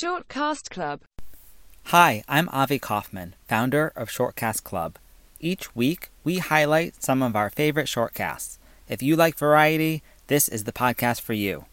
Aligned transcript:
Shortcast 0.00 0.70
Club. 0.70 1.00
Hi, 1.86 2.22
I'm 2.28 2.48
Avi 2.50 2.78
Kaufman, 2.78 3.34
founder 3.48 3.92
of 3.96 4.08
Shortcast 4.08 4.62
Club. 4.62 4.96
Each 5.40 5.74
week, 5.74 6.10
we 6.22 6.38
highlight 6.38 7.02
some 7.02 7.20
of 7.20 7.34
our 7.34 7.50
favorite 7.50 7.88
shortcasts. 7.88 8.58
If 8.88 9.02
you 9.02 9.16
like 9.16 9.36
variety, 9.36 10.04
this 10.28 10.48
is 10.48 10.62
the 10.62 10.72
podcast 10.72 11.20
for 11.20 11.32
you. 11.32 11.64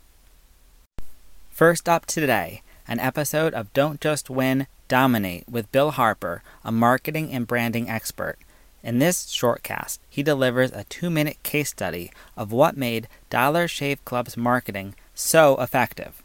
First 1.51 1.87
up 1.87 2.07
today, 2.07 2.63
an 2.87 2.99
episode 2.99 3.53
of 3.53 3.71
Don't 3.73 4.01
Just 4.01 4.27
Win, 4.27 4.65
Dominate 4.87 5.47
with 5.47 5.71
Bill 5.71 5.91
Harper, 5.91 6.41
a 6.63 6.71
marketing 6.71 7.31
and 7.31 7.45
branding 7.45 7.87
expert. 7.87 8.39
In 8.81 8.97
this 8.97 9.27
shortcast, 9.27 9.99
he 10.09 10.23
delivers 10.23 10.71
a 10.71 10.85
two 10.85 11.11
minute 11.11 11.43
case 11.43 11.69
study 11.69 12.09
of 12.35 12.51
what 12.51 12.75
made 12.75 13.07
Dollar 13.29 13.67
Shave 13.67 14.03
Club's 14.03 14.35
marketing 14.35 14.95
so 15.13 15.61
effective. 15.61 16.23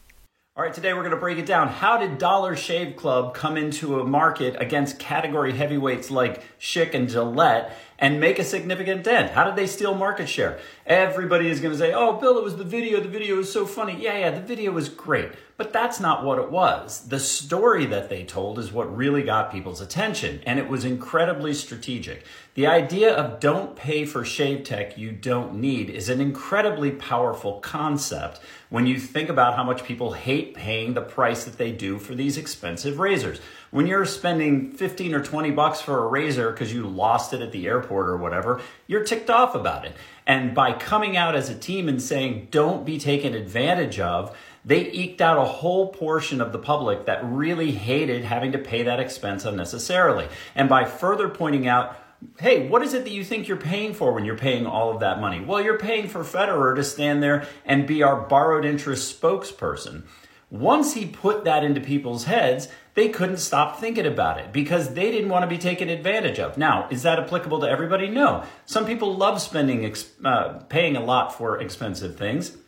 All 0.61 0.67
right, 0.67 0.75
today 0.75 0.93
we're 0.93 1.01
going 1.01 1.13
to 1.13 1.17
break 1.17 1.39
it 1.39 1.47
down. 1.47 1.69
How 1.69 1.97
did 1.97 2.19
Dollar 2.19 2.55
Shave 2.55 2.95
Club 2.95 3.33
come 3.33 3.57
into 3.57 3.99
a 3.99 4.05
market 4.05 4.57
against 4.61 4.99
category 4.99 5.55
heavyweights 5.55 6.11
like 6.11 6.43
Schick 6.61 6.93
and 6.93 7.09
Gillette 7.09 7.75
and 8.01 8.19
make 8.19 8.39
a 8.39 8.45
significant 8.45 9.05
dent? 9.05 9.33
How 9.33 9.45
did 9.45 9.57
they 9.57 9.67
steal 9.67 9.95
market 9.95 10.29
share? 10.29 10.59
Everybody 10.87 11.49
is 11.49 11.61
going 11.61 11.73
to 11.73 11.79
say, 11.79 11.93
oh, 11.93 12.15
Bill, 12.15 12.39
it 12.39 12.45
was 12.45 12.57
the 12.57 12.65
video. 12.65 13.01
The 13.01 13.09
video 13.09 13.37
was 13.37 13.53
so 13.53 13.67
funny. 13.67 13.97
Yeah, 14.01 14.19
yeah, 14.19 14.31
the 14.31 14.41
video 14.41 14.73
was 14.73 14.89
great. 14.89 15.33
But 15.61 15.75
that's 15.75 16.01
not 16.01 16.25
what 16.25 16.39
it 16.39 16.51
was. 16.51 17.03
The 17.09 17.21
story 17.21 17.85
that 17.85 18.09
they 18.09 18.25
told 18.25 18.59
is 18.59 18.73
what 18.73 18.97
really 18.97 19.23
got 19.23 19.53
people's 19.53 19.83
attention, 19.83 20.41
and 20.47 20.59
it 20.59 20.67
was 20.67 20.87
incredibly 20.87 21.53
strategic. 21.53 22.25
The 22.55 22.67
idea 22.67 23.15
of 23.15 23.41
don't 23.41 23.77
pay 23.77 24.07
for 24.07 24.25
shave 24.25 24.65
tech 24.65 24.97
you 24.97 25.13
don't 25.13 25.57
need 25.57 25.91
is 25.91 26.09
an 26.09 26.19
incredibly 26.19 26.93
powerful 26.93 27.61
concept 27.61 28.41
when 28.71 28.87
you 28.87 28.99
think 28.99 29.29
about 29.29 29.55
how 29.55 29.63
much 29.63 29.85
people 29.85 30.15
hate 30.15 30.55
paying 30.55 30.95
the 30.95 31.03
price 31.03 31.45
that 31.45 31.59
they 31.59 31.73
do 31.73 31.99
for 31.99 32.15
these 32.15 32.39
expensive 32.39 32.99
razors. 32.99 33.39
When 33.71 33.87
you're 33.87 34.05
spending 34.05 34.73
15 34.73 35.15
or 35.15 35.23
20 35.23 35.53
bucks 35.53 35.81
for 35.81 36.03
a 36.03 36.07
razor 36.09 36.51
because 36.51 36.75
you 36.75 36.89
lost 36.89 37.33
it 37.33 37.41
at 37.41 37.53
the 37.53 37.69
airport 37.69 38.09
or 38.09 38.17
whatever, 38.17 38.61
you're 38.89 39.05
ticked 39.05 39.31
off 39.31 39.55
about 39.55 39.85
it. 39.85 39.95
And 40.27 40.55
by 40.57 40.73
coming 40.73 41.17
out 41.17 41.37
as 41.37 41.51
a 41.51 41.55
team 41.55 41.89
and 41.89 42.03
saying, 42.03 42.49
don't 42.51 42.85
be 42.85 42.99
taken 42.99 43.35
advantage 43.35 44.01
of, 44.01 44.37
they 44.65 44.91
eked 44.91 45.21
out 45.21 45.39
a 45.39 45.45
whole 45.45 45.89
portion 45.89 46.41
of 46.41 46.51
the 46.53 46.59
public 46.59 47.07
that 47.07 47.25
really 47.25 47.71
hated 47.71 48.25
having 48.25 48.53
to 48.53 48.59
pay 48.59 48.83
that 48.83 48.99
expense 48.99 49.45
unnecessarily. 49.45 50.29
And 50.57 50.69
by 50.69 50.85
further 50.85 51.29
pointing 51.29 51.69
out, 51.69 51.97
hey, 52.41 52.69
what 52.69 52.83
is 52.83 52.93
it 52.93 53.05
that 53.05 53.13
you 53.13 53.25
think 53.25 53.47
you're 53.47 53.57
paying 53.57 53.95
for 53.95 54.13
when 54.13 54.25
you're 54.25 54.37
paying 54.37 54.67
all 54.67 54.91
of 54.93 55.01
that 55.01 55.21
money? 55.21 55.41
Well, 55.41 55.63
you're 55.63 55.79
paying 55.79 56.09
for 56.09 56.21
Federer 56.21 56.75
to 56.75 56.85
stand 56.85 57.23
there 57.23 57.47
and 57.65 57.87
be 57.87 58.03
our 58.03 58.21
borrowed 58.21 58.65
interest 58.65 59.21
spokesperson. 59.21 60.03
Once 60.51 60.95
he 60.95 61.07
put 61.07 61.45
that 61.45 61.63
into 61.63 61.81
people's 61.81 62.25
heads, 62.25 62.69
they 63.01 63.09
couldn't 63.09 63.39
stop 63.39 63.81
thinking 63.81 64.05
about 64.05 64.39
it 64.39 64.53
because 64.53 64.93
they 64.93 65.11
didn't 65.11 65.31
want 65.31 65.43
to 65.43 65.47
be 65.47 65.57
taken 65.57 65.89
advantage 65.89 66.39
of. 66.39 66.59
Now, 66.59 66.87
is 66.91 67.03
that 67.05 67.19
applicable 67.19 67.61
to 67.61 67.67
everybody? 67.67 68.09
No. 68.09 68.45
Some 68.67 68.85
people 68.85 69.17
love 69.17 69.41
spending, 69.41 69.91
uh, 70.23 70.61
paying 70.69 70.97
a 70.97 71.03
lot 71.03 71.35
for 71.35 71.59
expensive 71.63 72.19
things 72.19 72.59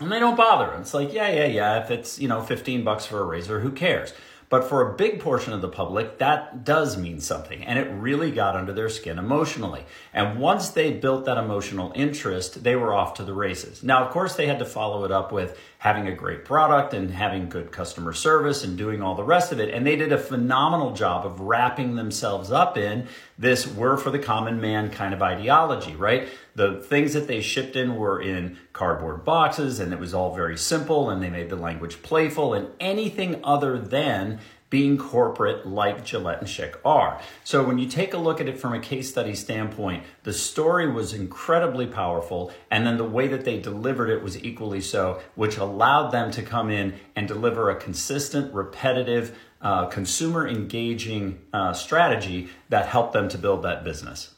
and 0.00 0.10
they 0.10 0.18
don't 0.18 0.36
bother. 0.36 0.74
It's 0.80 0.92
like, 0.92 1.12
yeah, 1.12 1.28
yeah, 1.28 1.44
yeah. 1.44 1.84
If 1.84 1.92
it's, 1.92 2.18
you 2.18 2.26
know, 2.26 2.42
15 2.42 2.82
bucks 2.82 3.06
for 3.06 3.20
a 3.20 3.24
razor, 3.24 3.60
who 3.60 3.70
cares? 3.70 4.12
But 4.50 4.64
for 4.64 4.90
a 4.90 4.96
big 4.96 5.20
portion 5.20 5.52
of 5.52 5.62
the 5.62 5.68
public, 5.68 6.18
that 6.18 6.64
does 6.64 6.98
mean 6.98 7.20
something. 7.20 7.64
And 7.64 7.78
it 7.78 7.88
really 7.92 8.32
got 8.32 8.56
under 8.56 8.72
their 8.72 8.88
skin 8.88 9.16
emotionally. 9.16 9.84
And 10.12 10.40
once 10.40 10.70
they 10.70 10.92
built 10.92 11.24
that 11.26 11.38
emotional 11.38 11.92
interest, 11.94 12.64
they 12.64 12.74
were 12.74 12.92
off 12.92 13.14
to 13.14 13.22
the 13.22 13.32
races. 13.32 13.84
Now, 13.84 14.04
of 14.04 14.10
course, 14.10 14.34
they 14.34 14.48
had 14.48 14.58
to 14.58 14.64
follow 14.64 15.04
it 15.04 15.12
up 15.12 15.30
with 15.30 15.56
having 15.78 16.08
a 16.08 16.14
great 16.14 16.44
product 16.44 16.92
and 16.92 17.12
having 17.12 17.48
good 17.48 17.70
customer 17.70 18.12
service 18.12 18.64
and 18.64 18.76
doing 18.76 19.00
all 19.00 19.14
the 19.14 19.22
rest 19.22 19.52
of 19.52 19.60
it. 19.60 19.72
And 19.72 19.86
they 19.86 19.94
did 19.94 20.12
a 20.12 20.18
phenomenal 20.18 20.94
job 20.94 21.24
of 21.24 21.38
wrapping 21.40 21.94
themselves 21.94 22.50
up 22.50 22.76
in 22.76 23.06
this 23.40 23.66
we're 23.66 23.96
for 23.96 24.10
the 24.10 24.18
common 24.18 24.60
man 24.60 24.90
kind 24.90 25.14
of 25.14 25.22
ideology, 25.22 25.96
right? 25.96 26.28
The 26.54 26.74
things 26.74 27.14
that 27.14 27.26
they 27.26 27.40
shipped 27.40 27.74
in 27.74 27.96
were 27.96 28.20
in 28.20 28.58
cardboard 28.74 29.24
boxes 29.24 29.80
and 29.80 29.92
it 29.92 29.98
was 29.98 30.12
all 30.12 30.34
very 30.34 30.58
simple 30.58 31.08
and 31.08 31.22
they 31.22 31.30
made 31.30 31.48
the 31.48 31.56
language 31.56 32.02
playful 32.02 32.52
and 32.52 32.68
anything 32.78 33.40
other 33.42 33.78
than 33.78 34.38
being 34.68 34.96
corporate 34.96 35.66
like 35.66 36.04
Gillette 36.04 36.38
and 36.38 36.46
Schick 36.46 36.76
are. 36.84 37.20
So 37.42 37.64
when 37.64 37.78
you 37.78 37.88
take 37.88 38.14
a 38.14 38.18
look 38.18 38.40
at 38.40 38.48
it 38.48 38.58
from 38.58 38.72
a 38.72 38.78
case 38.78 39.10
study 39.10 39.34
standpoint, 39.34 40.04
the 40.22 40.32
story 40.32 40.88
was 40.88 41.12
incredibly 41.12 41.86
powerful, 41.86 42.52
and 42.70 42.86
then 42.86 42.96
the 42.96 43.04
way 43.04 43.26
that 43.26 43.44
they 43.44 43.58
delivered 43.58 44.08
it 44.10 44.22
was 44.22 44.42
equally 44.44 44.80
so, 44.80 45.20
which 45.34 45.56
allowed 45.56 46.10
them 46.10 46.30
to 46.30 46.42
come 46.42 46.70
in 46.70 46.94
and 47.16 47.26
deliver 47.26 47.68
a 47.68 47.74
consistent, 47.74 48.54
repetitive, 48.54 49.36
uh, 49.62 49.86
consumer 49.86 50.46
engaging 50.48 51.40
uh, 51.52 51.72
strategy 51.72 52.48
that 52.68 52.86
helped 52.86 53.12
them 53.12 53.28
to 53.28 53.38
build 53.38 53.62
that 53.62 53.84
business. 53.84 54.34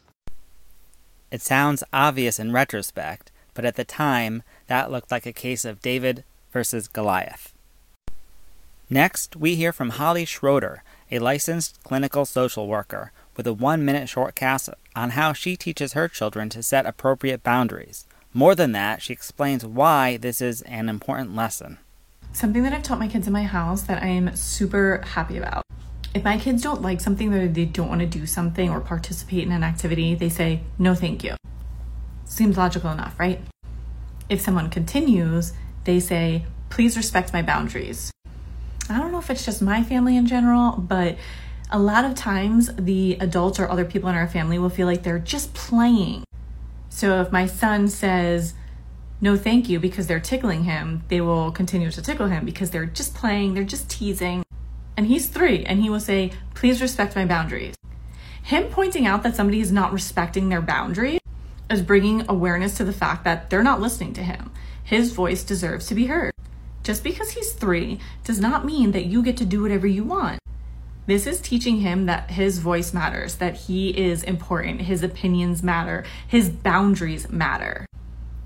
It 1.30 1.40
sounds 1.42 1.82
obvious 1.92 2.38
in 2.38 2.52
retrospect, 2.52 3.30
but 3.54 3.64
at 3.64 3.76
the 3.76 3.84
time, 3.84 4.42
that 4.66 4.90
looked 4.90 5.10
like 5.10 5.26
a 5.26 5.32
case 5.32 5.64
of 5.64 5.80
David 5.80 6.24
versus 6.52 6.88
Goliath. 6.88 7.54
Next, 8.90 9.36
we 9.36 9.54
hear 9.54 9.72
from 9.72 9.90
Holly 9.90 10.26
Schroder, 10.26 10.82
a 11.10 11.18
licensed 11.18 11.82
clinical 11.82 12.26
social 12.26 12.66
worker, 12.66 13.12
with 13.36 13.46
a 13.46 13.54
one 13.54 13.84
minute 13.84 14.08
shortcast 14.08 14.72
on 14.94 15.10
how 15.10 15.32
she 15.32 15.56
teaches 15.56 15.94
her 15.94 16.08
children 16.08 16.50
to 16.50 16.62
set 16.62 16.84
appropriate 16.84 17.42
boundaries. 17.42 18.06
More 18.34 18.54
than 18.54 18.72
that, 18.72 19.00
she 19.00 19.12
explains 19.12 19.64
why 19.64 20.18
this 20.18 20.40
is 20.42 20.62
an 20.62 20.88
important 20.88 21.34
lesson. 21.34 21.78
Something 22.34 22.62
that 22.62 22.72
I've 22.72 22.82
taught 22.82 22.98
my 22.98 23.08
kids 23.08 23.26
in 23.26 23.32
my 23.32 23.42
house 23.42 23.82
that 23.82 24.02
I 24.02 24.06
am 24.06 24.34
super 24.34 25.02
happy 25.04 25.36
about. 25.36 25.64
If 26.14 26.24
my 26.24 26.38
kids 26.38 26.62
don't 26.62 26.80
like 26.80 27.00
something 27.00 27.32
or 27.32 27.46
they 27.46 27.66
don't 27.66 27.88
want 27.88 28.00
to 28.00 28.06
do 28.06 28.26
something 28.26 28.70
or 28.70 28.80
participate 28.80 29.44
in 29.44 29.52
an 29.52 29.62
activity, 29.62 30.14
they 30.14 30.28
say, 30.28 30.62
no, 30.78 30.94
thank 30.94 31.22
you. 31.22 31.36
Seems 32.24 32.56
logical 32.56 32.90
enough, 32.90 33.20
right? 33.20 33.40
If 34.30 34.40
someone 34.40 34.70
continues, 34.70 35.52
they 35.84 36.00
say, 36.00 36.46
please 36.70 36.96
respect 36.96 37.34
my 37.34 37.42
boundaries. 37.42 38.10
I 38.88 38.98
don't 38.98 39.12
know 39.12 39.18
if 39.18 39.28
it's 39.30 39.44
just 39.44 39.60
my 39.60 39.82
family 39.82 40.16
in 40.16 40.26
general, 40.26 40.72
but 40.72 41.16
a 41.70 41.78
lot 41.78 42.04
of 42.04 42.14
times 42.14 42.74
the 42.76 43.18
adults 43.20 43.60
or 43.60 43.68
other 43.68 43.84
people 43.84 44.08
in 44.08 44.14
our 44.14 44.28
family 44.28 44.58
will 44.58 44.70
feel 44.70 44.86
like 44.86 45.02
they're 45.02 45.18
just 45.18 45.52
playing. 45.52 46.24
So 46.88 47.20
if 47.20 47.30
my 47.30 47.46
son 47.46 47.88
says, 47.88 48.54
no, 49.22 49.36
thank 49.36 49.68
you, 49.68 49.78
because 49.78 50.08
they're 50.08 50.18
tickling 50.18 50.64
him, 50.64 51.04
they 51.06 51.20
will 51.20 51.52
continue 51.52 51.92
to 51.92 52.02
tickle 52.02 52.26
him 52.26 52.44
because 52.44 52.70
they're 52.70 52.86
just 52.86 53.14
playing, 53.14 53.54
they're 53.54 53.62
just 53.62 53.88
teasing. 53.88 54.44
And 54.96 55.06
he's 55.06 55.28
three, 55.28 55.64
and 55.64 55.80
he 55.80 55.88
will 55.88 56.00
say, 56.00 56.32
please 56.54 56.82
respect 56.82 57.14
my 57.14 57.24
boundaries. 57.24 57.76
Him 58.42 58.64
pointing 58.64 59.06
out 59.06 59.22
that 59.22 59.36
somebody 59.36 59.60
is 59.60 59.70
not 59.70 59.92
respecting 59.92 60.48
their 60.48 60.60
boundaries 60.60 61.20
is 61.70 61.82
bringing 61.82 62.24
awareness 62.28 62.76
to 62.78 62.84
the 62.84 62.92
fact 62.92 63.22
that 63.22 63.48
they're 63.48 63.62
not 63.62 63.80
listening 63.80 64.12
to 64.14 64.24
him. 64.24 64.50
His 64.82 65.12
voice 65.12 65.44
deserves 65.44 65.86
to 65.86 65.94
be 65.94 66.06
heard. 66.06 66.32
Just 66.82 67.04
because 67.04 67.30
he's 67.30 67.52
three 67.52 68.00
does 68.24 68.40
not 68.40 68.64
mean 68.64 68.90
that 68.90 69.06
you 69.06 69.22
get 69.22 69.36
to 69.36 69.44
do 69.44 69.62
whatever 69.62 69.86
you 69.86 70.02
want. 70.02 70.40
This 71.06 71.28
is 71.28 71.40
teaching 71.40 71.76
him 71.76 72.06
that 72.06 72.32
his 72.32 72.58
voice 72.58 72.92
matters, 72.92 73.36
that 73.36 73.56
he 73.56 73.90
is 73.96 74.24
important, 74.24 74.82
his 74.82 75.04
opinions 75.04 75.62
matter, 75.62 76.04
his 76.26 76.48
boundaries 76.48 77.30
matter. 77.30 77.86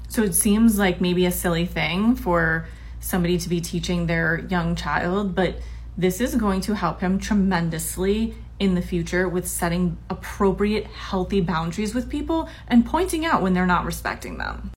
So 0.08 0.22
it 0.22 0.34
seems 0.34 0.78
like 0.78 1.00
maybe 1.00 1.26
a 1.26 1.32
silly 1.32 1.66
thing 1.66 2.14
for 2.14 2.66
somebody 3.00 3.38
to 3.38 3.48
be 3.48 3.60
teaching 3.60 4.06
their 4.06 4.38
young 4.48 4.74
child, 4.74 5.34
but 5.34 5.56
this 5.96 6.20
is 6.20 6.34
going 6.34 6.60
to 6.62 6.74
help 6.74 7.00
him 7.00 7.18
tremendously 7.18 8.34
in 8.58 8.74
the 8.74 8.82
future 8.82 9.28
with 9.28 9.46
setting 9.46 9.96
appropriate, 10.08 10.86
healthy 10.86 11.40
boundaries 11.40 11.94
with 11.94 12.08
people 12.08 12.48
and 12.68 12.86
pointing 12.86 13.24
out 13.24 13.42
when 13.42 13.52
they're 13.52 13.66
not 13.66 13.84
respecting 13.84 14.38
them. 14.38 14.72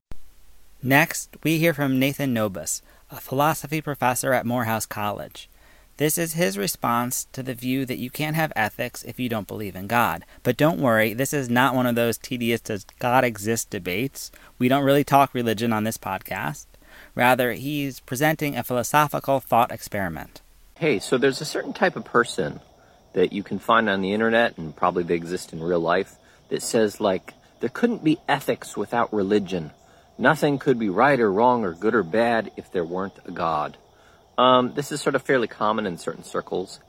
Next, 0.82 1.36
we 1.44 1.58
hear 1.58 1.74
from 1.74 2.00
Nathan 2.00 2.34
Nobis, 2.34 2.82
a 3.12 3.18
philosophy 3.18 3.82
professor 3.82 4.34
at 4.34 4.46
Morehouse 4.46 4.86
College. 4.86 5.50
This 6.00 6.18
is 6.18 6.32
his 6.32 6.58
response 6.58 7.28
to 7.34 7.44
the 7.44 7.54
view 7.54 7.86
that 7.86 7.98
you 7.98 8.10
can't 8.10 8.38
have 8.38 8.54
ethics 8.56 9.04
if 9.04 9.20
you 9.20 9.28
don't 9.28 9.50
believe 9.50 9.76
in 9.76 9.88
God. 9.88 10.24
But 10.44 10.56
don't 10.56 10.80
worry, 10.80 11.14
this 11.14 11.34
is 11.34 11.50
not 11.50 11.76
one 11.76 11.86
of 11.86 11.96
those 11.96 12.18
tedious 12.18 12.62
does 12.62 12.86
God 13.00 13.26
exist 13.26 13.70
debates. 13.70 14.32
We 14.58 14.70
don't 14.70 14.86
really 14.86 15.04
talk 15.04 15.34
religion 15.34 15.74
on 15.74 15.84
this 15.84 15.98
podcast. 15.98 16.68
Rather, 17.16 17.52
he's 17.52 18.00
presenting 18.00 18.56
a 18.56 18.64
philosophical 18.64 19.42
thought 19.42 19.74
experiment. 19.74 20.40
Hey, 20.76 21.00
so 21.00 21.18
there's 21.18 21.42
a 21.42 21.46
certain 21.46 21.74
type 21.74 21.98
of 21.98 22.06
person 22.06 22.62
that 23.12 23.34
you 23.34 23.44
can 23.44 23.60
find 23.60 23.90
on 23.90 24.00
the 24.00 24.14
internet, 24.14 24.58
and 24.58 24.74
probably 24.74 25.04
they 25.04 25.16
exist 25.16 25.52
in 25.52 25.62
real 25.62 25.82
life, 25.82 26.16
that 26.48 26.62
says, 26.62 27.02
like, 27.02 27.34
there 27.60 27.68
couldn't 27.68 28.06
be 28.06 28.20
ethics 28.26 28.78
without 28.78 29.12
religion. 29.12 29.72
Nothing 30.18 30.60
could 30.60 30.80
be 30.80 30.88
right 30.88 31.20
or 31.20 31.30
wrong 31.30 31.66
or 31.66 31.74
good 31.74 31.94
or 31.94 32.04
bad 32.04 32.52
if 32.56 32.72
there 32.72 32.86
weren't 32.86 33.20
a 33.26 33.32
God. 33.32 33.76
Um, 34.40 34.72
this 34.74 34.94
is 34.94 35.02
sort 35.02 35.16
of 35.16 35.22
fairly 35.22 35.50
common 35.50 35.86
in 35.86 35.98
certain 35.98 36.24
circles. 36.24 36.80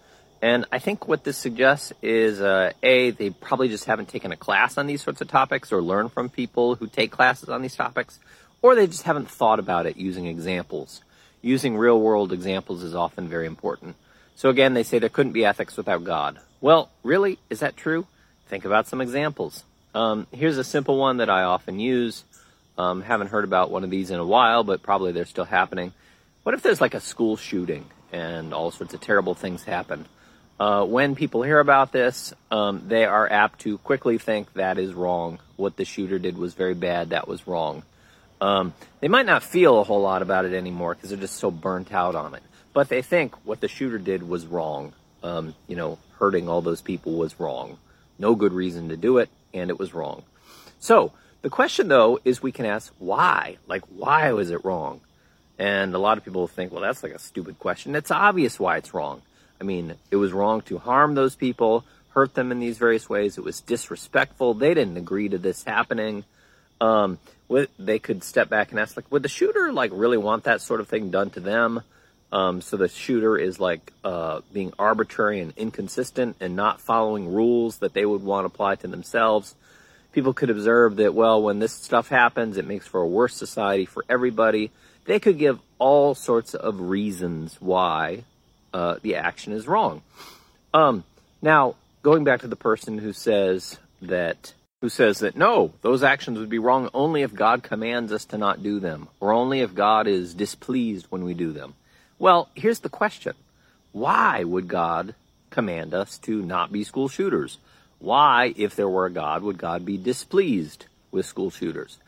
And 0.41 0.67
I 0.71 0.79
think 0.79 1.09
what 1.09 1.25
this 1.25 1.37
suggests 1.37 1.93
is, 2.01 2.41
uh, 2.41 2.71
A, 2.81 3.11
they 3.11 3.31
probably 3.31 3.69
just 3.69 3.87
haven't 3.87 4.09
taken 4.09 4.31
a 4.31 4.37
class 4.37 4.79
on 4.79 4.87
these 4.87 5.03
sorts 5.03 5.21
of 5.21 5.27
topics 5.27 5.73
or 5.73 5.83
learned 5.83 6.13
from 6.13 6.29
people 6.29 6.77
who 6.77 6.87
take 6.87 7.11
classes 7.11 7.49
on 7.49 7.61
these 7.61 7.75
topics, 7.75 8.21
or 8.63 8.77
they 8.77 8.87
just 8.87 9.03
haven't 9.03 9.29
thought 9.29 9.59
about 9.59 9.87
it 9.87 9.97
using 9.97 10.27
examples. 10.27 11.03
Using 11.43 11.77
real 11.77 12.01
world 12.01 12.33
examples 12.33 12.85
is 12.85 12.95
often 12.95 13.27
very 13.27 13.47
important. 13.47 13.97
So 14.37 14.49
again, 14.49 14.75
they 14.75 14.85
say 14.85 15.01
there 15.01 15.09
couldn't 15.09 15.33
be 15.33 15.45
ethics 15.45 15.77
without 15.77 16.05
God. 16.05 16.39
Well, 16.61 16.89
really, 17.03 17.41
is 17.51 17.59
that 17.61 17.77
true? 17.77 18.07
Think 18.47 18.65
about 18.65 18.87
some 18.87 19.01
examples. 19.01 19.65
Um, 19.93 20.29
here's 20.31 20.57
a 20.57 20.63
simple 20.63 20.99
one 20.99 21.17
that 21.17 21.29
I 21.29 21.43
often 21.43 21.81
use. 21.81 22.23
Um, 22.79 23.03
haven't 23.03 23.27
heard 23.27 23.43
about 23.43 23.73
one 23.73 23.83
of 23.83 23.91
these 23.91 24.13
in 24.13 24.21
a 24.21 24.25
while, 24.25 24.63
but 24.63 24.85
probably 24.85 25.11
they're 25.11 25.25
still 25.25 25.45
happening. 25.45 25.93
What 26.43 26.55
if 26.55 26.63
there's 26.63 26.81
like 26.81 26.95
a 26.95 27.01
school 27.01 27.37
shooting 27.37 27.85
and 28.13 28.55
all 28.55 28.71
sorts 28.71 28.95
of 28.95 29.01
terrible 29.01 29.35
things 29.35 29.63
happen? 29.63 30.07
Uh, 30.59 30.85
when 30.85 31.15
people 31.15 31.43
hear 31.43 31.59
about 31.59 31.93
this, 31.93 32.33
um, 32.51 32.85
they 32.87 33.05
are 33.05 33.31
apt 33.31 33.61
to 33.61 33.79
quickly 33.79 34.19
think 34.19 34.53
that 34.55 34.79
is 34.79 34.95
wrong. 34.95 35.39
What 35.57 35.77
the 35.77 35.85
shooter 35.85 36.19
did 36.19 36.39
was 36.39 36.55
very 36.55 36.75
bad. 36.75 37.11
That 37.11 37.29
was 37.29 37.47
wrong. 37.47 37.83
Um, 38.41 38.73
they 39.01 39.09
might 39.09 39.27
not 39.27 39.43
feel 39.43 39.81
a 39.81 39.85
whole 39.85 40.01
lot 40.01 40.23
about 40.23 40.47
it 40.47 40.55
anymore 40.55 40.95
because 40.95 41.11
they're 41.11 41.19
just 41.19 41.37
so 41.37 41.51
burnt 41.51 41.93
out 41.93 42.15
on 42.15 42.35
it. 42.35 42.43
But 42.73 42.89
they 42.89 43.03
think 43.03 43.35
what 43.45 43.61
the 43.61 43.69
shooter 43.69 43.99
did 43.99 44.23
was 44.23 44.47
wrong. 44.47 44.95
Um, 45.23 45.55
you 45.67 45.77
know, 45.77 45.99
hurting 46.19 46.49
all 46.49 46.63
those 46.63 46.81
people 46.81 47.13
was 47.13 47.39
wrong. 47.39 47.77
No 48.19 48.35
good 48.35 48.55
reason 48.55 48.89
to 48.89 48.97
do 48.97 49.19
it, 49.19 49.29
and 49.53 49.69
it 49.69 49.79
was 49.79 49.93
wrong. 49.93 50.23
So 50.79 51.13
the 51.43 51.51
question, 51.51 51.89
though, 51.89 52.19
is 52.25 52.43
we 52.43 52.53
can 52.53 52.65
ask 52.65 52.95
why. 52.99 53.59
Like, 53.67 53.83
why 53.89 54.33
was 54.33 54.51
it 54.51 54.65
wrong? 54.65 55.01
And 55.61 55.95
a 55.95 55.99
lot 55.99 56.17
of 56.17 56.25
people 56.25 56.49
think, 56.49 56.73
well, 56.73 56.81
that's 56.81 57.03
like 57.03 57.13
a 57.13 57.19
stupid 57.19 57.59
question. 57.59 57.95
It's 57.95 58.11
obvious 58.11 58.59
why 58.59 58.79
it's 58.79 58.95
wrong. 58.95 59.21
I 59.61 59.65
mean, 59.65 59.95
it 60.11 60.17
was 60.17 60.33
wrong 60.33 60.63
to 60.63 60.79
harm 60.79 61.15
those 61.15 61.37
people, 61.37 61.85
hurt 62.15 62.33
them 62.33 62.51
in 62.51 62.61
these 62.61 62.79
various 62.79 63.11
ways. 63.11 63.37
It 63.37 63.45
was 63.45 63.61
disrespectful. 63.61 64.55
They 64.55 64.73
didn't 64.73 64.97
agree 64.97 65.29
to 65.29 65.37
this 65.37 65.63
happening. 65.63 66.25
Um, 66.81 67.19
they 67.79 67.99
could 67.99 68.25
step 68.25 68.49
back 68.49 68.71
and 68.71 68.81
ask, 68.81 68.97
like, 68.97 69.13
would 69.13 69.23
the 69.23 69.29
shooter 69.29 69.71
like 69.71 69.91
really 69.93 70.17
want 70.17 70.45
that 70.45 70.63
sort 70.63 70.81
of 70.81 70.89
thing 70.89 71.11
done 71.11 71.29
to 71.31 71.41
them? 71.41 71.83
Um, 72.33 72.63
so 72.63 72.79
the 72.79 72.89
shooter 72.89 73.37
is 73.37 73.61
like 73.61 73.93
uh, 74.03 74.41
being 74.55 74.73
arbitrary 74.79 75.41
and 75.41 75.53
inconsistent 75.59 76.37
and 76.41 76.57
not 76.57 76.81
following 76.81 77.35
rules 77.35 77.79
that 77.81 77.93
they 77.93 78.07
would 78.07 78.23
want 78.23 78.45
to 78.45 78.47
apply 78.47 78.77
to 78.77 78.87
themselves. 78.87 79.55
People 80.13 80.33
could 80.33 80.49
observe 80.49 80.97
that, 80.97 81.13
well, 81.13 81.43
when 81.43 81.59
this 81.59 81.75
stuff 81.75 82.09
happens, 82.09 82.57
it 82.57 82.67
makes 82.67 82.87
for 82.87 83.03
a 83.03 83.07
worse 83.07 83.37
society 83.37 83.85
for 83.85 84.07
everybody. 84.09 84.71
They 85.11 85.19
could 85.19 85.39
give 85.39 85.59
all 85.81 86.15
sorts 86.15 86.55
of 86.55 86.81
reasons 86.81 87.57
why 87.59 88.23
uh, 88.73 89.01
the 89.03 89.17
action 89.17 89.53
is 89.53 89.67
wrong. 89.67 90.03
Um, 90.73 91.03
now, 91.43 91.75
going 92.05 92.23
back 92.23 92.43
to 92.43 92.47
the 92.47 92.55
person 92.55 92.97
who 92.97 93.13
says 93.13 93.81
that 94.01 94.55
who 94.81 94.89
says 94.89 95.19
that 95.19 95.35
no, 95.35 95.73
those 95.83 96.05
actions 96.05 96.39
would 96.39 96.49
be 96.49 96.61
wrong 96.61 96.91
only 96.95 97.23
if 97.23 97.35
God 97.35 97.65
commands 97.65 98.13
us 98.13 98.25
to 98.27 98.39
not 98.39 98.63
do 98.63 98.79
them, 98.79 99.09
or 99.19 99.33
only 99.33 99.63
if 99.63 99.75
God 99.75 100.07
is 100.07 100.33
displeased 100.33 101.07
when 101.11 101.25
we 101.25 101.35
do 101.35 101.51
them. 101.53 101.75
Well, 102.21 102.49
here's 102.55 102.79
the 102.79 102.89
question. 102.89 103.35
Why 103.91 104.45
would 104.45 104.69
God 104.69 105.17
command 105.51 105.93
us 105.93 106.19
to 106.19 106.41
not 106.41 106.71
be 106.71 106.85
school 106.85 107.09
shooters? 107.09 107.59
Why, 107.99 108.55
if 108.57 108.77
there 108.77 108.89
were 108.89 109.07
a 109.07 109.11
God, 109.11 109.43
would 109.43 109.59
God 109.59 109.85
be 109.85 109.99
displeased 109.99 110.87
with 111.11 111.27
school 111.27 111.51
shooters? 111.51 111.99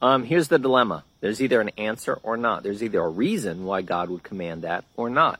Um, 0.00 0.22
here's 0.22 0.46
the 0.46 0.60
dilemma. 0.60 1.02
There's 1.22 1.40
either 1.40 1.60
an 1.60 1.70
answer 1.78 2.18
or 2.24 2.36
not. 2.36 2.64
There's 2.64 2.82
either 2.82 3.00
a 3.00 3.08
reason 3.08 3.64
why 3.64 3.80
God 3.82 4.10
would 4.10 4.24
command 4.24 4.62
that 4.62 4.84
or 4.96 5.08
not. 5.08 5.38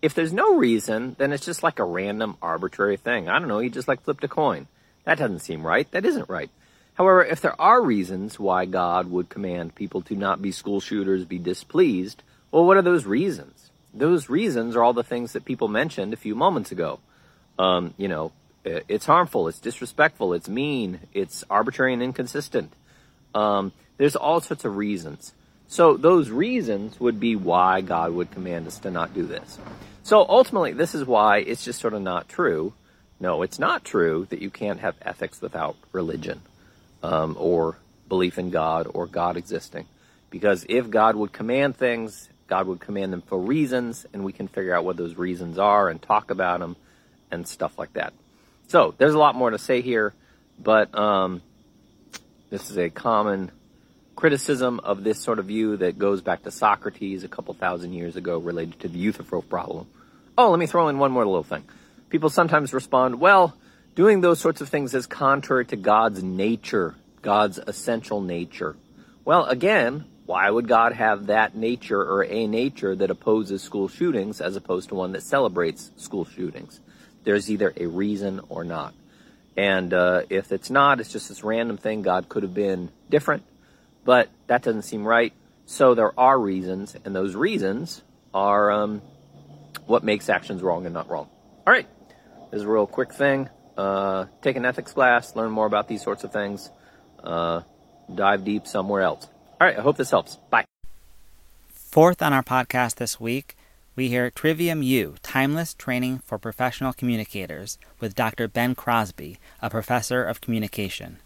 If 0.00 0.14
there's 0.14 0.32
no 0.32 0.56
reason, 0.56 1.16
then 1.18 1.32
it's 1.34 1.44
just 1.44 1.62
like 1.62 1.78
a 1.78 1.84
random 1.84 2.38
arbitrary 2.40 2.96
thing. 2.96 3.28
I 3.28 3.38
don't 3.38 3.48
know, 3.48 3.58
he 3.58 3.68
just 3.68 3.88
like 3.88 4.02
flipped 4.02 4.24
a 4.24 4.28
coin. 4.28 4.66
That 5.04 5.18
doesn't 5.18 5.40
seem 5.40 5.66
right. 5.66 5.88
That 5.90 6.06
isn't 6.06 6.30
right. 6.30 6.50
However, 6.94 7.22
if 7.24 7.42
there 7.42 7.60
are 7.60 7.82
reasons 7.82 8.40
why 8.40 8.64
God 8.64 9.10
would 9.10 9.28
command 9.28 9.74
people 9.74 10.00
to 10.02 10.16
not 10.16 10.40
be 10.40 10.50
school 10.50 10.80
shooters, 10.80 11.24
be 11.26 11.38
displeased, 11.38 12.22
well, 12.50 12.64
what 12.64 12.78
are 12.78 12.82
those 12.82 13.04
reasons? 13.04 13.70
Those 13.92 14.30
reasons 14.30 14.76
are 14.76 14.82
all 14.82 14.94
the 14.94 15.04
things 15.04 15.34
that 15.34 15.44
people 15.44 15.68
mentioned 15.68 16.14
a 16.14 16.16
few 16.16 16.34
moments 16.34 16.72
ago. 16.72 17.00
Um, 17.58 17.92
you 17.98 18.08
know, 18.08 18.32
it's 18.64 19.06
harmful, 19.06 19.48
it's 19.48 19.60
disrespectful, 19.60 20.32
it's 20.32 20.48
mean, 20.48 21.00
it's 21.12 21.44
arbitrary 21.50 21.92
and 21.92 22.02
inconsistent. 22.02 22.72
Um, 23.34 23.72
there's 23.98 24.16
all 24.16 24.40
sorts 24.40 24.64
of 24.64 24.76
reasons. 24.76 25.32
So 25.68 25.96
those 25.96 26.30
reasons 26.30 26.98
would 26.98 27.20
be 27.20 27.36
why 27.36 27.82
God 27.82 28.12
would 28.12 28.30
command 28.30 28.66
us 28.66 28.78
to 28.78 28.90
not 28.90 29.12
do 29.12 29.26
this. 29.26 29.58
So 30.02 30.24
ultimately, 30.26 30.72
this 30.72 30.94
is 30.94 31.04
why 31.04 31.38
it's 31.38 31.62
just 31.62 31.78
sort 31.78 31.92
of 31.92 32.00
not 32.00 32.28
true 32.28 32.72
no, 33.20 33.42
it's 33.42 33.58
not 33.58 33.84
true 33.84 34.26
that 34.30 34.40
you 34.40 34.50
can't 34.50 34.80
have 34.80 34.94
ethics 35.02 35.40
without 35.40 35.76
religion 35.92 36.40
um, 37.02 37.36
or 37.38 37.76
belief 38.08 38.38
in 38.38 38.50
God 38.50 38.86
or 38.92 39.06
God 39.06 39.36
existing. 39.36 39.86
Because 40.30 40.64
if 40.68 40.88
God 40.88 41.16
would 41.16 41.32
command 41.32 41.76
things, 41.76 42.28
God 42.46 42.66
would 42.68 42.80
command 42.80 43.12
them 43.12 43.22
for 43.22 43.38
reasons, 43.38 44.06
and 44.12 44.24
we 44.24 44.32
can 44.32 44.46
figure 44.46 44.74
out 44.74 44.84
what 44.84 44.96
those 44.96 45.16
reasons 45.16 45.58
are 45.58 45.88
and 45.88 46.00
talk 46.00 46.30
about 46.30 46.60
them 46.60 46.76
and 47.30 47.46
stuff 47.46 47.78
like 47.78 47.92
that. 47.94 48.12
So 48.68 48.94
there's 48.98 49.14
a 49.14 49.18
lot 49.18 49.34
more 49.34 49.50
to 49.50 49.58
say 49.58 49.80
here, 49.80 50.14
but 50.62 50.96
um, 50.96 51.42
this 52.50 52.70
is 52.70 52.78
a 52.78 52.88
common 52.88 53.50
criticism 54.18 54.80
of 54.80 55.04
this 55.04 55.22
sort 55.22 55.38
of 55.38 55.44
view 55.46 55.76
that 55.76 55.96
goes 55.96 56.20
back 56.20 56.42
to 56.42 56.50
Socrates 56.50 57.22
a 57.22 57.28
couple 57.28 57.54
thousand 57.54 57.92
years 57.92 58.16
ago 58.16 58.38
related 58.38 58.80
to 58.80 58.88
the 58.88 58.98
Euthyphro 58.98 59.42
problem. 59.42 59.86
Oh, 60.36 60.50
let 60.50 60.58
me 60.58 60.66
throw 60.66 60.88
in 60.88 60.98
one 60.98 61.12
more 61.12 61.24
little 61.24 61.44
thing 61.44 61.64
people 62.08 62.30
sometimes 62.30 62.72
respond, 62.72 63.20
well, 63.20 63.54
doing 63.94 64.20
those 64.20 64.40
sorts 64.40 64.60
of 64.60 64.68
things 64.68 64.94
is 64.94 65.06
contrary 65.06 65.66
to 65.66 65.76
God's 65.76 66.22
nature, 66.22 66.94
God's 67.22 67.58
essential 67.58 68.20
nature. 68.20 68.76
Well, 69.24 69.44
again, 69.44 70.04
why 70.26 70.48
would 70.50 70.68
God 70.68 70.92
have 70.92 71.26
that 71.26 71.54
nature 71.54 72.00
or 72.00 72.24
a 72.24 72.46
nature 72.46 72.94
that 72.96 73.10
opposes 73.10 73.62
school 73.62 73.88
shootings 73.88 74.40
as 74.40 74.56
opposed 74.56 74.88
to 74.88 74.94
one 74.94 75.12
that 75.12 75.22
celebrates 75.22 75.90
school 75.96 76.24
shootings? 76.24 76.80
There's 77.24 77.50
either 77.50 77.72
a 77.76 77.86
reason 77.86 78.40
or 78.48 78.64
not. 78.64 78.94
And 79.56 79.92
uh, 79.92 80.22
if 80.30 80.52
it's 80.52 80.70
not, 80.70 81.00
it's 81.00 81.12
just 81.12 81.28
this 81.28 81.42
random 81.42 81.76
thing. 81.76 82.02
God 82.02 82.28
could 82.28 82.42
have 82.42 82.54
been 82.54 82.90
different, 83.10 83.42
but 84.08 84.30
that 84.46 84.62
doesn't 84.62 84.84
seem 84.84 85.06
right. 85.06 85.34
So 85.66 85.94
there 85.94 86.18
are 86.18 86.40
reasons, 86.40 86.96
and 87.04 87.14
those 87.14 87.36
reasons 87.36 88.02
are 88.32 88.70
um, 88.72 89.02
what 89.84 90.02
makes 90.02 90.30
actions 90.30 90.62
wrong 90.62 90.86
and 90.86 90.94
not 90.94 91.10
wrong. 91.10 91.28
All 91.66 91.74
right. 91.74 91.86
This 92.50 92.60
is 92.60 92.62
a 92.62 92.68
real 92.68 92.86
quick 92.86 93.12
thing. 93.12 93.50
Uh, 93.76 94.24
take 94.40 94.56
an 94.56 94.64
ethics 94.64 94.94
class, 94.94 95.36
learn 95.36 95.50
more 95.50 95.66
about 95.66 95.88
these 95.88 96.02
sorts 96.02 96.24
of 96.24 96.32
things, 96.32 96.70
uh, 97.22 97.60
dive 98.14 98.46
deep 98.46 98.66
somewhere 98.66 99.02
else. 99.02 99.28
All 99.60 99.66
right, 99.66 99.78
I 99.78 99.82
hope 99.82 99.98
this 99.98 100.10
helps. 100.10 100.36
Bye. 100.48 100.64
Fourth 101.68 102.22
on 102.22 102.32
our 102.32 102.42
podcast 102.42 102.94
this 102.94 103.20
week, 103.20 103.58
we 103.94 104.08
hear 104.08 104.30
Trivium 104.30 104.82
U 104.82 105.16
Timeless 105.22 105.74
Training 105.74 106.22
for 106.24 106.38
Professional 106.38 106.94
Communicators 106.94 107.76
with 108.00 108.14
Dr. 108.14 108.48
Ben 108.48 108.74
Crosby, 108.74 109.38
a 109.60 109.68
professor 109.68 110.24
of 110.24 110.40
communication. 110.40 111.18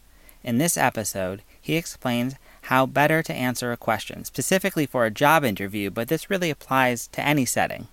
In 0.45 0.59
this 0.59 0.77
episode, 0.77 1.43
he 1.61 1.77
explains 1.77 2.35
how 2.63 2.87
better 2.87 3.23
to 3.23 3.35
answer 3.35 3.73
a 3.73 3.77
question, 3.77 4.25
specifically 4.25 4.87
for 4.87 5.05
a 5.05 5.11
job 5.11 5.45
interview, 5.45 5.91
but 5.91 6.09
this 6.09 6.31
really 6.31 6.51
applies 6.51 7.09
to 7.09 7.21
any 7.21 7.45
setting 7.45 7.89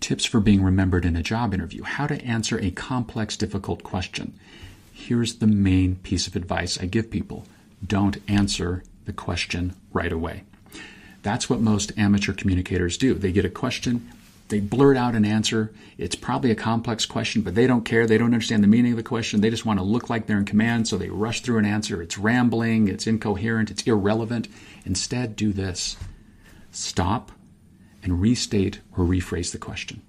tips 0.00 0.24
for 0.24 0.40
being 0.40 0.62
remembered 0.62 1.04
in 1.04 1.16
a 1.16 1.22
job 1.22 1.54
interview, 1.54 1.82
how 1.82 2.06
to 2.06 2.22
answer 2.24 2.58
a 2.60 2.70
complex, 2.70 3.36
difficult 3.36 3.82
question. 3.82 4.38
Here's 4.92 5.36
the 5.36 5.46
main 5.46 5.96
piece 5.96 6.26
of 6.26 6.36
advice 6.36 6.78
I 6.80 6.86
give 6.86 7.10
people 7.10 7.44
don't 7.84 8.16
answer 8.26 8.82
the 9.04 9.12
question 9.12 9.74
right 9.92 10.12
away. 10.12 10.44
That's 11.22 11.50
what 11.50 11.60
most 11.60 11.92
amateur 11.98 12.32
communicators 12.32 12.96
do. 12.96 13.14
They 13.14 13.32
get 13.32 13.44
a 13.44 13.50
question, 13.50 14.10
they 14.48 14.60
blurt 14.60 14.96
out 14.96 15.14
an 15.14 15.24
answer. 15.24 15.72
It's 15.98 16.14
probably 16.14 16.50
a 16.50 16.56
complex 16.56 17.04
question, 17.04 17.42
but 17.42 17.54
they 17.54 17.66
don't 17.66 17.84
care. 17.84 18.06
They 18.06 18.18
don't 18.18 18.32
understand 18.32 18.62
the 18.62 18.68
meaning 18.68 18.92
of 18.92 18.96
the 18.96 19.02
question. 19.02 19.40
They 19.40 19.50
just 19.50 19.66
want 19.66 19.80
to 19.80 19.84
look 19.84 20.08
like 20.08 20.26
they're 20.26 20.38
in 20.38 20.44
command, 20.44 20.86
so 20.86 20.96
they 20.96 21.08
rush 21.08 21.40
through 21.40 21.58
an 21.58 21.64
answer. 21.64 22.00
It's 22.00 22.18
rambling, 22.18 22.88
it's 22.88 23.06
incoherent, 23.06 23.70
it's 23.70 23.82
irrelevant. 23.82 24.48
Instead, 24.84 25.34
do 25.34 25.52
this 25.52 25.96
stop, 26.70 27.32
and 28.02 28.20
restate 28.20 28.80
or 28.96 29.04
rephrase 29.04 29.50
the 29.50 29.58
question. 29.58 30.02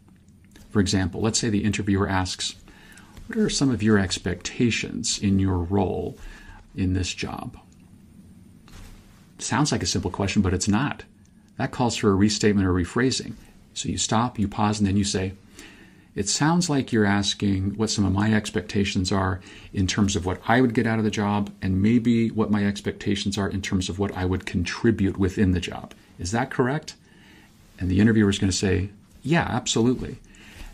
For 0.69 0.79
example, 0.79 1.21
let's 1.21 1.39
say 1.39 1.49
the 1.49 1.63
interviewer 1.63 2.07
asks, 2.07 2.55
What 3.27 3.39
are 3.39 3.49
some 3.49 3.71
of 3.71 3.81
your 3.81 3.97
expectations 3.97 5.17
in 5.17 5.39
your 5.39 5.57
role 5.57 6.17
in 6.75 6.93
this 6.93 7.13
job? 7.13 7.57
Sounds 9.39 9.71
like 9.71 9.81
a 9.81 9.87
simple 9.87 10.11
question, 10.11 10.41
but 10.41 10.53
it's 10.53 10.67
not. 10.67 11.03
That 11.57 11.71
calls 11.71 11.95
for 11.95 12.11
a 12.11 12.15
restatement 12.15 12.67
or 12.67 12.73
rephrasing. 12.73 13.33
So 13.77 13.89
you 13.89 13.99
stop, 13.99 14.39
you 14.39 14.47
pause, 14.47 14.79
and 14.79 14.87
then 14.87 14.97
you 14.97 15.03
say, 15.03 15.33
It 16.15 16.27
sounds 16.27 16.67
like 16.67 16.91
you're 16.91 17.05
asking 17.05 17.77
what 17.77 17.91
some 17.91 18.05
of 18.05 18.11
my 18.11 18.33
expectations 18.33 19.11
are 19.11 19.39
in 19.71 19.85
terms 19.85 20.15
of 20.15 20.25
what 20.25 20.41
I 20.47 20.61
would 20.61 20.73
get 20.73 20.87
out 20.87 20.97
of 20.97 21.05
the 21.05 21.11
job, 21.11 21.51
and 21.61 21.79
maybe 21.79 22.31
what 22.31 22.49
my 22.49 22.65
expectations 22.65 23.37
are 23.37 23.47
in 23.47 23.61
terms 23.61 23.87
of 23.87 23.99
what 23.99 24.17
I 24.17 24.25
would 24.25 24.47
contribute 24.47 25.17
within 25.19 25.51
the 25.51 25.59
job. 25.59 25.93
Is 26.17 26.31
that 26.31 26.49
correct? 26.49 26.95
And 27.79 27.87
the 27.87 27.99
interviewer 27.99 28.31
is 28.31 28.39
going 28.39 28.49
to 28.49 28.57
say, 28.57 28.89
Yeah, 29.21 29.45
absolutely. 29.47 30.17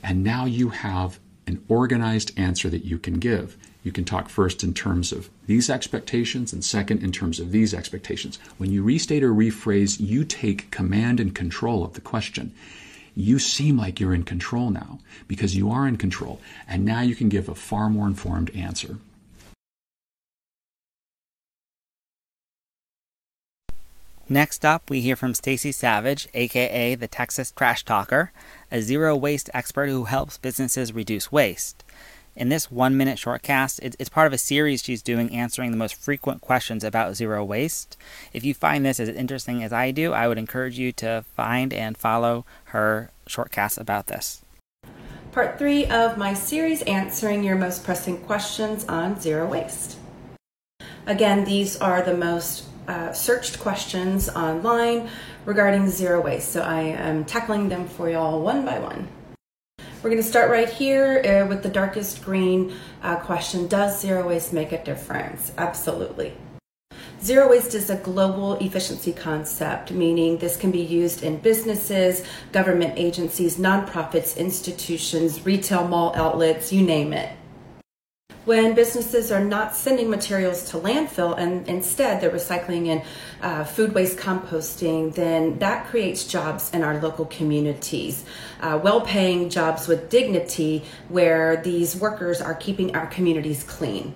And 0.01 0.23
now 0.23 0.45
you 0.45 0.69
have 0.69 1.19
an 1.45 1.61
organized 1.67 2.31
answer 2.39 2.69
that 2.69 2.85
you 2.85 2.97
can 2.97 3.15
give. 3.15 3.57
You 3.83 3.91
can 3.91 4.05
talk 4.05 4.29
first 4.29 4.63
in 4.63 4.73
terms 4.73 5.11
of 5.11 5.29
these 5.45 5.69
expectations 5.69 6.53
and 6.53 6.63
second 6.63 7.03
in 7.03 7.11
terms 7.11 7.41
of 7.41 7.51
these 7.51 7.73
expectations. 7.73 8.39
When 8.57 8.71
you 8.71 8.81
restate 8.81 9.23
or 9.23 9.33
rephrase, 9.33 9.99
you 9.99 10.23
take 10.23 10.71
command 10.71 11.19
and 11.19 11.35
control 11.35 11.83
of 11.83 11.95
the 11.95 12.01
question. 12.01 12.53
You 13.15 13.39
seem 13.39 13.77
like 13.77 13.99
you're 13.99 14.13
in 14.13 14.23
control 14.23 14.69
now 14.69 14.99
because 15.27 15.55
you 15.55 15.69
are 15.69 15.87
in 15.87 15.97
control. 15.97 16.39
And 16.67 16.85
now 16.85 17.01
you 17.01 17.15
can 17.15 17.29
give 17.29 17.49
a 17.49 17.55
far 17.55 17.89
more 17.89 18.07
informed 18.07 18.49
answer. 18.55 18.97
Next 24.29 24.63
up, 24.63 24.89
we 24.89 25.01
hear 25.01 25.17
from 25.17 25.33
Stacy 25.33 25.73
Savage, 25.73 26.29
aka 26.33 26.95
the 26.95 27.07
Texas 27.07 27.51
Trash 27.51 27.83
Talker, 27.83 28.31
a 28.71 28.81
zero 28.81 29.17
waste 29.17 29.49
expert 29.53 29.89
who 29.89 30.05
helps 30.05 30.37
businesses 30.37 30.93
reduce 30.93 31.31
waste. 31.31 31.83
In 32.35 32.49
this 32.49 32.71
one 32.71 32.97
minute 32.97 33.19
shortcast, 33.19 33.79
it's 33.99 34.09
part 34.09 34.25
of 34.25 34.33
a 34.33 34.39
series 34.39 34.81
she's 34.81 35.03
doing 35.03 35.35
answering 35.35 35.69
the 35.69 35.77
most 35.77 35.93
frequent 35.93 36.41
questions 36.41 36.83
about 36.83 37.15
zero 37.15 37.45
waste. 37.45 37.95
If 38.33 38.43
you 38.43 38.55
find 38.55 38.83
this 38.83 38.99
as 38.99 39.07
interesting 39.09 39.63
as 39.63 39.71
I 39.71 39.91
do, 39.91 40.13
I 40.13 40.27
would 40.27 40.39
encourage 40.39 40.79
you 40.79 40.91
to 40.93 41.23
find 41.35 41.71
and 41.71 41.95
follow 41.95 42.43
her 42.65 43.11
shortcast 43.27 43.79
about 43.79 44.07
this. 44.07 44.41
Part 45.31 45.59
three 45.59 45.85
of 45.85 46.17
my 46.17 46.33
series 46.33 46.81
answering 46.83 47.43
your 47.43 47.55
most 47.55 47.83
pressing 47.83 48.17
questions 48.17 48.83
on 48.85 49.19
zero 49.19 49.47
waste. 49.47 49.97
Again, 51.05 51.45
these 51.45 51.79
are 51.79 52.01
the 52.01 52.17
most 52.17 52.65
uh, 52.87 53.13
searched 53.13 53.59
questions 53.59 54.27
online 54.29 55.07
regarding 55.45 55.87
zero 55.87 56.19
waste, 56.19 56.51
so 56.51 56.61
I 56.61 56.81
am 56.81 57.25
tackling 57.25 57.69
them 57.69 57.87
for 57.87 58.09
y'all 58.09 58.41
one 58.41 58.65
by 58.65 58.79
one. 58.79 59.07
We're 60.03 60.09
going 60.09 60.21
to 60.21 60.27
start 60.27 60.51
right 60.51 60.69
here 60.69 61.21
uh, 61.23 61.47
with 61.47 61.63
the 61.63 61.69
darkest 61.69 62.25
green 62.25 62.73
uh, 63.03 63.15
question 63.15 63.69
Does 63.69 64.01
zero 64.01 64.27
waste 64.27 64.51
make 64.51 64.73
a 64.73 64.83
difference? 64.83 65.53
Absolutely. 65.57 66.33
Zero 67.21 67.49
waste 67.49 67.73
is 67.73 67.89
a 67.89 67.95
global 67.95 68.55
efficiency 68.55 69.13
concept, 69.13 69.91
meaning 69.91 70.39
this 70.39 70.57
can 70.57 70.71
be 70.71 70.81
used 70.81 71.23
in 71.23 71.37
businesses, 71.37 72.25
government 72.51 72.95
agencies, 72.97 73.55
nonprofits, 73.55 74.35
institutions, 74.35 75.45
retail 75.45 75.87
mall 75.87 76.11
outlets, 76.17 76.73
you 76.73 76.81
name 76.81 77.13
it 77.13 77.29
when 78.45 78.73
businesses 78.75 79.31
are 79.31 79.43
not 79.43 79.75
sending 79.75 80.09
materials 80.09 80.69
to 80.71 80.77
landfill 80.77 81.37
and 81.37 81.67
instead 81.67 82.19
they're 82.19 82.29
recycling 82.29 82.87
and 82.87 83.01
uh, 83.41 83.63
food 83.63 83.93
waste 83.93 84.17
composting, 84.17 85.13
then 85.15 85.59
that 85.59 85.87
creates 85.87 86.25
jobs 86.25 86.71
in 86.71 86.83
our 86.83 86.99
local 86.99 87.25
communities, 87.25 88.25
uh, 88.61 88.79
well 88.83 89.01
paying 89.01 89.49
jobs 89.49 89.87
with 89.87 90.09
dignity 90.09 90.83
where 91.07 91.57
these 91.57 91.95
workers 91.95 92.41
are 92.41 92.53
keeping 92.53 92.95
our 92.95 93.07
communities 93.07 93.63
clean. 93.63 94.13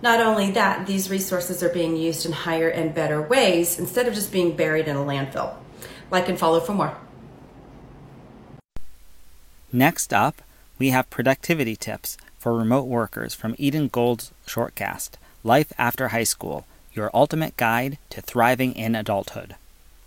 Not 0.00 0.20
only 0.20 0.52
that, 0.52 0.86
these 0.86 1.10
resources 1.10 1.62
are 1.62 1.68
being 1.70 1.96
used 1.96 2.24
in 2.24 2.32
higher 2.32 2.68
and 2.68 2.94
better 2.94 3.20
ways 3.20 3.78
instead 3.78 4.06
of 4.06 4.14
just 4.14 4.30
being 4.30 4.56
buried 4.56 4.86
in 4.86 4.96
a 4.96 5.00
landfill. 5.00 5.54
Like 6.10 6.28
and 6.28 6.38
follow 6.38 6.60
for 6.60 6.72
more. 6.72 6.96
Next 9.72 10.14
up, 10.14 10.40
we 10.78 10.90
have 10.90 11.10
productivity 11.10 11.76
tips 11.76 12.16
for 12.38 12.54
remote 12.54 12.86
workers 12.86 13.34
from 13.34 13.54
Eden 13.58 13.88
Gold's 13.88 14.30
shortcast, 14.46 15.10
Life 15.42 15.72
After 15.76 16.08
High 16.08 16.24
School 16.24 16.66
Your 16.92 17.10
Ultimate 17.12 17.56
Guide 17.56 17.98
to 18.10 18.20
Thriving 18.20 18.74
in 18.74 18.94
Adulthood. 18.94 19.56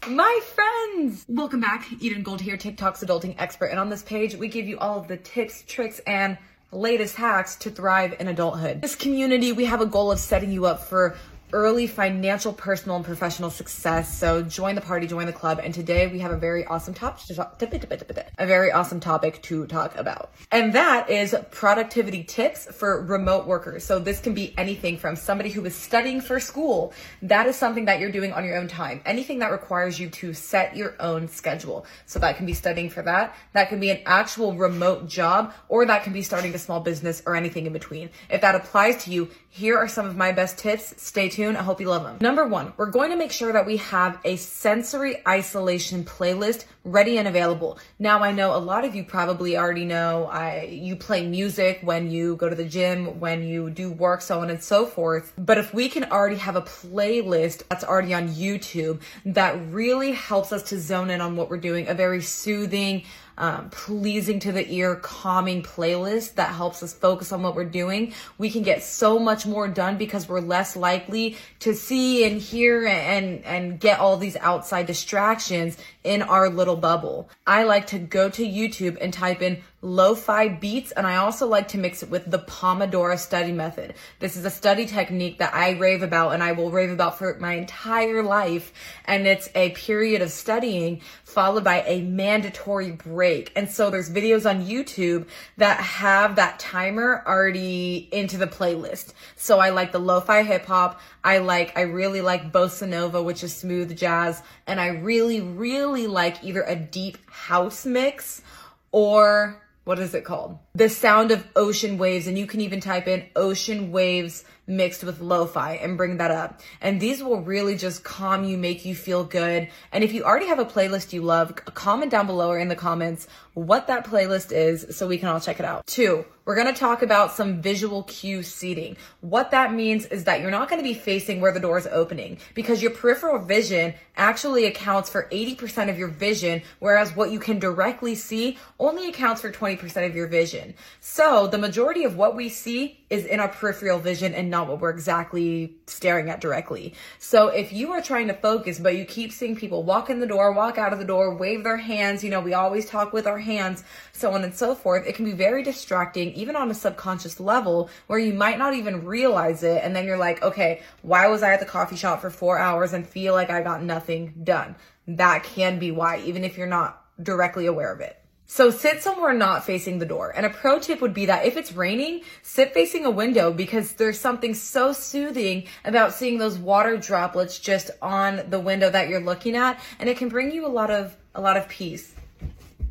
My 0.08 0.40
friends! 0.44 1.26
Welcome 1.28 1.60
back. 1.60 1.88
Eden 2.00 2.24
Gold 2.24 2.42
here, 2.42 2.58
TikTok's 2.58 3.04
adulting 3.04 3.36
expert. 3.38 3.68
And 3.68 3.80
on 3.80 3.90
this 3.90 4.02
page, 4.02 4.36
we 4.36 4.48
give 4.48 4.68
you 4.68 4.80
all 4.80 5.00
of 5.00 5.08
the 5.08 5.18
tips, 5.18 5.64
tricks, 5.68 6.00
and 6.08 6.38
latest 6.72 7.16
hacks 7.18 7.56
to 7.58 7.70
thrive 7.70 8.16
in 8.20 8.28
adulthood. 8.28 8.82
This 8.82 8.96
community, 8.96 9.52
we 9.52 9.66
have 9.66 9.82
a 9.82 9.86
goal 9.86 10.12
of 10.12 10.20
setting 10.20 10.52
you 10.52 10.66
up 10.66 10.86
for 10.86 11.18
early 11.54 11.88
financial, 11.88 12.54
personal, 12.54 12.96
and 12.96 13.06
professional 13.06 13.50
success. 13.50 14.18
So 14.18 14.42
join 14.42 14.76
the 14.76 14.82
party, 14.82 15.08
join 15.08 15.26
the 15.26 15.34
club. 15.34 15.60
And 15.64 15.74
today 15.74 16.08
we 16.08 16.20
have 16.20 16.32
a 16.32 16.38
very 16.38 16.66
awesome 16.66 16.94
topic 16.94 17.26
to 17.26 17.36
talk, 17.36 17.62
a 17.62 18.46
very 18.46 18.72
awesome 18.72 19.00
topic 19.00 19.42
to 19.44 19.68
talk 19.68 19.96
about. 19.98 20.32
And 20.52 20.74
that 20.74 21.10
is 21.10 21.36
productivity 21.52 22.24
tips 22.24 22.66
for 22.66 23.04
remote 23.04 23.48
workers. 23.48 23.84
So 23.84 24.00
this 24.00 24.20
can 24.20 24.34
be 24.34 24.54
anything 24.58 24.98
from 24.98 25.16
somebody 25.16 25.50
who 25.50 25.66
is 25.66 25.76
studying 25.76 26.22
for 26.22 26.40
school. 26.40 26.94
That 27.22 27.48
is 27.48 27.56
something 27.56 27.86
that 27.86 28.00
you're 28.00 28.12
doing 28.12 28.34
on 28.34 28.46
your 28.46 28.58
own 28.58 28.68
time. 28.68 29.02
Anything 29.06 29.40
that 29.40 29.52
requires 29.52 30.00
you 30.00 30.10
to 30.10 30.34
set 30.34 30.76
your 30.76 30.96
own 31.00 31.28
schedule. 31.28 31.86
So 32.06 32.20
that 32.20 32.38
can 32.38 32.46
be 32.46 32.54
studying 32.54 32.90
for 32.90 33.02
that. 33.04 33.36
That 33.54 33.70
can 33.70 33.80
be 33.80 33.90
an 33.90 34.02
actual 34.06 34.54
remote 34.54 35.08
job 35.08 35.54
or 35.70 35.86
that 35.86 36.04
can 36.04 36.14
be 36.14 36.22
starting 36.22 36.54
a 36.54 36.60
small 36.60 36.80
business 36.80 37.22
or 37.26 37.36
anything 37.36 37.66
in 37.66 37.74
between. 37.74 38.10
If 38.30 38.42
that 38.42 38.56
applies 38.56 39.04
to 39.06 39.12
you, 39.12 39.30
here 39.54 39.78
are 39.78 39.88
some 39.90 40.06
of 40.06 40.16
my 40.16 40.32
best 40.32 40.58
tips. 40.58 40.94
Stay 40.96 41.28
tuned. 41.28 41.58
I 41.58 41.62
hope 41.62 41.82
you 41.82 41.90
love 41.90 42.04
them. 42.04 42.18
Number 42.22 42.48
one, 42.48 42.72
we're 42.78 42.90
going 42.90 43.12
to 43.12 43.18
make 43.18 43.34
sure 43.34 43.52
that 43.52 43.66
we 43.66 43.78
have 43.78 44.18
a 44.24 44.38
sensory 44.38 45.22
isolation 45.28 46.06
playlist 46.06 46.64
ready 46.86 47.18
and 47.18 47.28
available. 47.28 47.78
Now, 48.00 48.20
I 48.20 48.32
know 48.32 48.56
a 48.56 48.58
lot 48.58 48.86
of 48.86 48.96
you 48.96 49.04
probably 49.04 49.58
already 49.58 49.84
know 49.84 50.26
I, 50.28 50.64
you 50.72 50.96
play 50.96 51.28
music 51.28 51.80
when 51.84 52.10
you 52.10 52.38
go 52.38 52.48
to 52.48 52.56
the 52.56 52.64
gym, 52.64 53.20
when 53.20 53.44
you 53.44 53.70
do 53.70 53.92
work, 53.92 54.22
so 54.22 54.40
on 54.40 54.50
and 54.50 54.64
so 54.64 54.86
forth. 54.86 55.34
But 55.38 55.58
if 55.58 55.74
we 55.74 55.90
can 55.90 56.06
already 56.06 56.38
have 56.38 56.56
a 56.56 56.62
playlist 56.62 57.64
that's 57.70 57.84
already 57.84 58.14
on 58.14 58.30
YouTube 58.30 59.02
that 59.26 59.60
really 59.70 60.14
helps 60.14 60.54
us 60.54 60.64
to 60.70 60.80
zone 60.80 61.10
in 61.10 61.20
on 61.20 61.36
what 61.36 61.50
we're 61.50 61.58
doing, 61.58 61.90
a 61.90 61.94
very 61.94 62.22
soothing, 62.22 63.04
um, 63.42 63.72
pleasing 63.72 64.40
to 64.42 64.52
the 64.52 64.72
ear, 64.72 64.96
calming 64.98 65.64
playlist 65.64 66.36
that 66.36 66.54
helps 66.54 66.84
us 66.84 66.94
focus 66.94 67.32
on 67.32 67.42
what 67.42 67.56
we're 67.56 67.66
doing, 67.66 68.14
we 68.38 68.52
can 68.52 68.62
get 68.62 68.84
so 68.84 69.18
much 69.18 69.48
more 69.48 69.68
done 69.68 69.98
because 69.98 70.30
we're 70.30 70.42
less 70.42 70.76
likely 70.76 71.36
to 71.60 71.74
see 71.74 72.24
and 72.24 72.40
hear 72.40 72.86
and, 72.86 73.44
and 73.44 73.80
get 73.80 74.00
all 74.00 74.16
these 74.16 74.38
outside 74.38 74.86
distractions 74.86 75.76
in 76.04 76.22
our 76.22 76.50
little 76.50 76.76
bubble. 76.76 77.30
I 77.48 77.64
like 77.64 77.88
to 77.88 77.98
go 77.98 78.30
to 78.30 78.48
YouTube 78.48 79.00
and 79.02 79.12
type 79.12 79.42
in 79.42 79.64
lo-fi 79.84 80.48
beats 80.48 80.92
and 80.92 81.08
I 81.08 81.16
also 81.16 81.48
like 81.48 81.70
to 81.70 81.80
mix 81.80 82.04
it 82.04 82.10
with 82.10 82.30
the 82.30 82.38
Pomodoro 82.38 83.18
study 83.18 83.52
method. 83.52 83.96
This 84.20 84.38
is 84.38 84.46
a 84.46 84.52
study 84.52 84.86
technique 84.86 85.40
that 85.40 85.56
I 85.56 85.72
rave 85.72 86.04
about 86.04 86.34
and 86.34 86.44
I 86.44 86.52
will 86.52 86.70
rave 86.70 86.92
about 86.92 87.18
for 87.18 87.36
my 87.40 87.54
entire 87.54 88.22
life 88.22 88.74
and 89.06 89.26
it's 89.26 89.50
a 89.56 89.72
period 89.72 90.22
of 90.22 90.30
studying 90.30 91.02
followed 91.24 91.64
by 91.64 91.82
a 91.82 92.02
mandatory 92.02 92.92
break. 92.92 93.52
And 93.56 93.70
so 93.70 93.90
there's 93.90 94.10
videos 94.10 94.48
on 94.48 94.66
YouTube 94.66 95.28
that 95.58 95.80
have 95.80 96.36
that 96.36 96.60
timer 96.60 97.24
already 97.26 98.08
into 98.12 98.38
the 98.38 98.48
playlist. 98.48 99.14
So 99.36 99.58
I 99.58 99.72
like 99.72 99.92
the 99.92 100.00
lo-fi 100.00 100.44
hip 100.44 100.66
hop. 100.66 101.02
I 101.24 101.40
like, 101.40 101.76
I 101.76 101.82
really 101.82 102.22
like 102.22 102.52
bossa 102.52 102.88
nova, 102.88 103.24
which 103.24 103.44
is 103.44 103.56
smooth 103.56 103.98
jazz. 103.98 104.44
And 104.68 104.80
I 104.80 104.90
really, 104.90 105.42
really 105.42 106.06
like 106.06 106.44
either 106.44 106.62
a 106.62 106.76
deep 106.76 107.18
house 107.32 107.84
mix 107.84 108.44
or 108.92 109.62
what 109.84 110.00
is 110.00 110.14
it 110.14 110.24
called? 110.24 110.60
The 110.74 110.90
sound 110.90 111.32
of 111.32 111.48
ocean 111.56 111.98
waves. 111.98 112.28
And 112.28 112.38
you 112.38 112.46
can 112.46 112.62
even 112.62 112.80
type 112.80 113.08
in 113.08 113.26
ocean 113.36 113.92
waves 113.92 114.44
mixed 114.72 115.04
with 115.04 115.20
lo-fi 115.20 115.74
and 115.74 115.98
bring 115.98 116.18
that 116.18 116.32
up. 116.32 116.62
And 116.80 117.00
these 117.00 117.22
will 117.22 117.42
really 117.42 117.76
just 117.76 118.04
calm 118.04 118.44
you, 118.44 118.58
make 118.58 118.86
you 118.86 118.96
feel 118.96 119.24
good. 119.24 119.68
And 119.92 120.04
if 120.04 120.14
you 120.14 120.24
already 120.24 120.48
have 120.48 120.60
a 120.60 120.66
playlist 120.66 121.14
you 121.14 121.22
love, 121.22 121.54
comment 121.56 122.10
down 122.10 122.26
below 122.26 122.50
or 122.50 122.58
in 122.58 122.70
the 122.70 122.76
comments 122.76 123.28
what 123.54 123.88
that 123.88 124.06
playlist 124.06 124.52
is 124.54 124.96
so 124.96 125.08
we 125.08 125.18
can 125.18 125.28
all 125.28 125.40
check 125.40 125.60
it 125.60 125.66
out. 125.66 125.86
Two, 125.86 126.26
we're 126.46 126.56
going 126.56 126.74
to 126.74 126.80
talk 126.80 127.02
about 127.02 127.34
some 127.34 127.62
visual 127.62 128.04
cue 128.04 128.44
seating. 128.44 128.96
What 129.20 129.52
that 129.52 129.74
means 129.74 130.06
is 130.06 130.24
that 130.24 130.40
you're 130.42 130.52
not 130.52 130.70
going 130.70 130.82
to 130.82 130.88
be 130.88 130.94
facing 130.94 131.42
where 131.42 131.52
the 131.52 131.60
door 131.60 131.78
is 131.78 131.88
opening 131.88 132.38
because 132.56 132.82
your 132.82 132.92
peripheral 132.92 133.40
vision 133.40 133.94
actually 134.16 134.66
accounts 134.66 135.10
for 135.10 135.28
80% 135.32 135.90
of 135.90 136.00
your 136.00 136.08
vision, 136.08 136.62
whereas 136.80 137.16
what 137.16 137.32
you 137.32 137.40
can 137.40 137.60
directly 137.60 138.16
see 138.16 138.58
only 138.80 139.10
accounts 139.10 139.42
for 139.42 139.52
20% 139.52 140.06
of 140.06 140.16
your 140.16 140.28
vision. 140.28 140.74
So 141.00 141.48
the 141.48 141.58
majority 141.58 142.06
of 142.06 142.16
what 142.16 142.36
we 142.36 142.50
see 142.50 143.04
is 143.10 143.26
in 143.26 143.40
our 143.40 143.50
peripheral 143.50 144.00
vision 144.00 144.34
and 144.34 144.50
not 144.50 144.61
what 144.68 144.80
we're 144.80 144.90
exactly 144.90 145.76
staring 145.88 146.30
at 146.30 146.42
directly. 146.42 146.94
So 147.20 147.48
if 147.48 147.72
you 147.74 147.92
are 147.92 148.02
trying 148.02 148.28
to 148.28 148.34
focus, 148.34 148.80
but 148.80 148.96
you 148.96 149.06
keep 149.06 149.32
seeing 149.32 149.56
people 149.56 149.84
walk 149.84 150.10
in 150.10 150.20
the 150.20 150.28
door, 150.28 150.52
walk 150.52 150.78
out 150.78 150.94
of 150.94 151.00
the 151.00 151.06
door, 151.06 151.36
wave 151.36 151.64
their 151.64 151.78
hands, 151.78 152.24
you 152.24 152.30
know, 152.30 152.42
we 152.42 152.54
always 152.54 152.86
talk 152.86 153.14
with 153.14 153.28
our 153.28 153.40
hands, 153.40 153.84
so 154.12 154.34
on 154.34 154.44
and 154.44 154.54
so 154.54 154.76
forth, 154.76 155.08
it 155.08 155.16
can 155.16 155.26
be 155.26 155.32
very 155.32 155.64
distracting, 155.64 156.34
even 156.34 156.56
on 156.56 156.72
a 156.72 156.74
subconscious 156.74 157.40
level, 157.40 157.90
where 158.08 158.20
you 158.20 158.34
might 158.34 158.58
not 158.58 158.74
even 158.74 159.06
realize 159.06 159.64
it. 159.64 159.84
And 159.84 159.96
then 159.96 160.06
you're 160.06 160.18
like, 160.18 160.42
okay, 160.44 160.82
why 161.02 161.28
was 161.28 161.44
I 161.44 161.54
at 161.54 161.60
the 161.60 161.66
coffee 161.66 161.96
shop 161.96 162.22
for 162.22 162.30
four 162.30 162.58
hours 162.58 162.94
and 162.94 163.08
feel 163.08 163.34
like 163.34 163.50
I 163.50 163.62
got 163.62 163.84
nothing 163.84 164.34
done? 164.44 164.76
That 165.08 165.44
can 165.44 165.80
be 165.80 165.92
why, 165.92 166.20
even 166.20 166.44
if 166.44 166.58
you're 166.58 166.68
not 166.68 167.02
directly 167.22 167.66
aware 167.66 167.92
of 167.92 168.00
it. 168.02 168.21
So 168.52 168.70
sit 168.70 169.02
somewhere 169.02 169.32
not 169.32 169.64
facing 169.64 170.00
the 170.00 170.06
door. 170.06 170.34
And 170.36 170.46
a 170.46 170.50
pro 170.50 170.78
tip 170.78 171.00
would 171.00 171.14
be 171.14 171.28
that 171.28 171.46
if 171.46 171.56
it's 171.56 171.72
raining, 171.72 172.24
sit 172.42 172.74
facing 172.74 173.06
a 173.06 173.10
window 173.10 173.54
because 173.54 173.94
there's 173.94 174.20
something 174.20 174.56
so 174.56 174.92
soothing 174.92 175.68
about 175.86 176.14
seeing 176.14 176.38
those 176.38 176.58
water 176.58 176.98
droplets 176.98 177.60
just 177.60 177.92
on 178.02 178.42
the 178.50 178.60
window 178.60 178.90
that 178.90 179.08
you're 179.08 179.22
looking 179.22 179.56
at. 179.56 179.80
And 180.00 180.10
it 180.10 180.18
can 180.18 180.28
bring 180.28 180.52
you 180.52 180.66
a 180.66 180.68
lot 180.68 180.92
of, 180.92 181.16
a 181.34 181.40
lot 181.40 181.56
of 181.56 181.70
peace. 181.70 182.14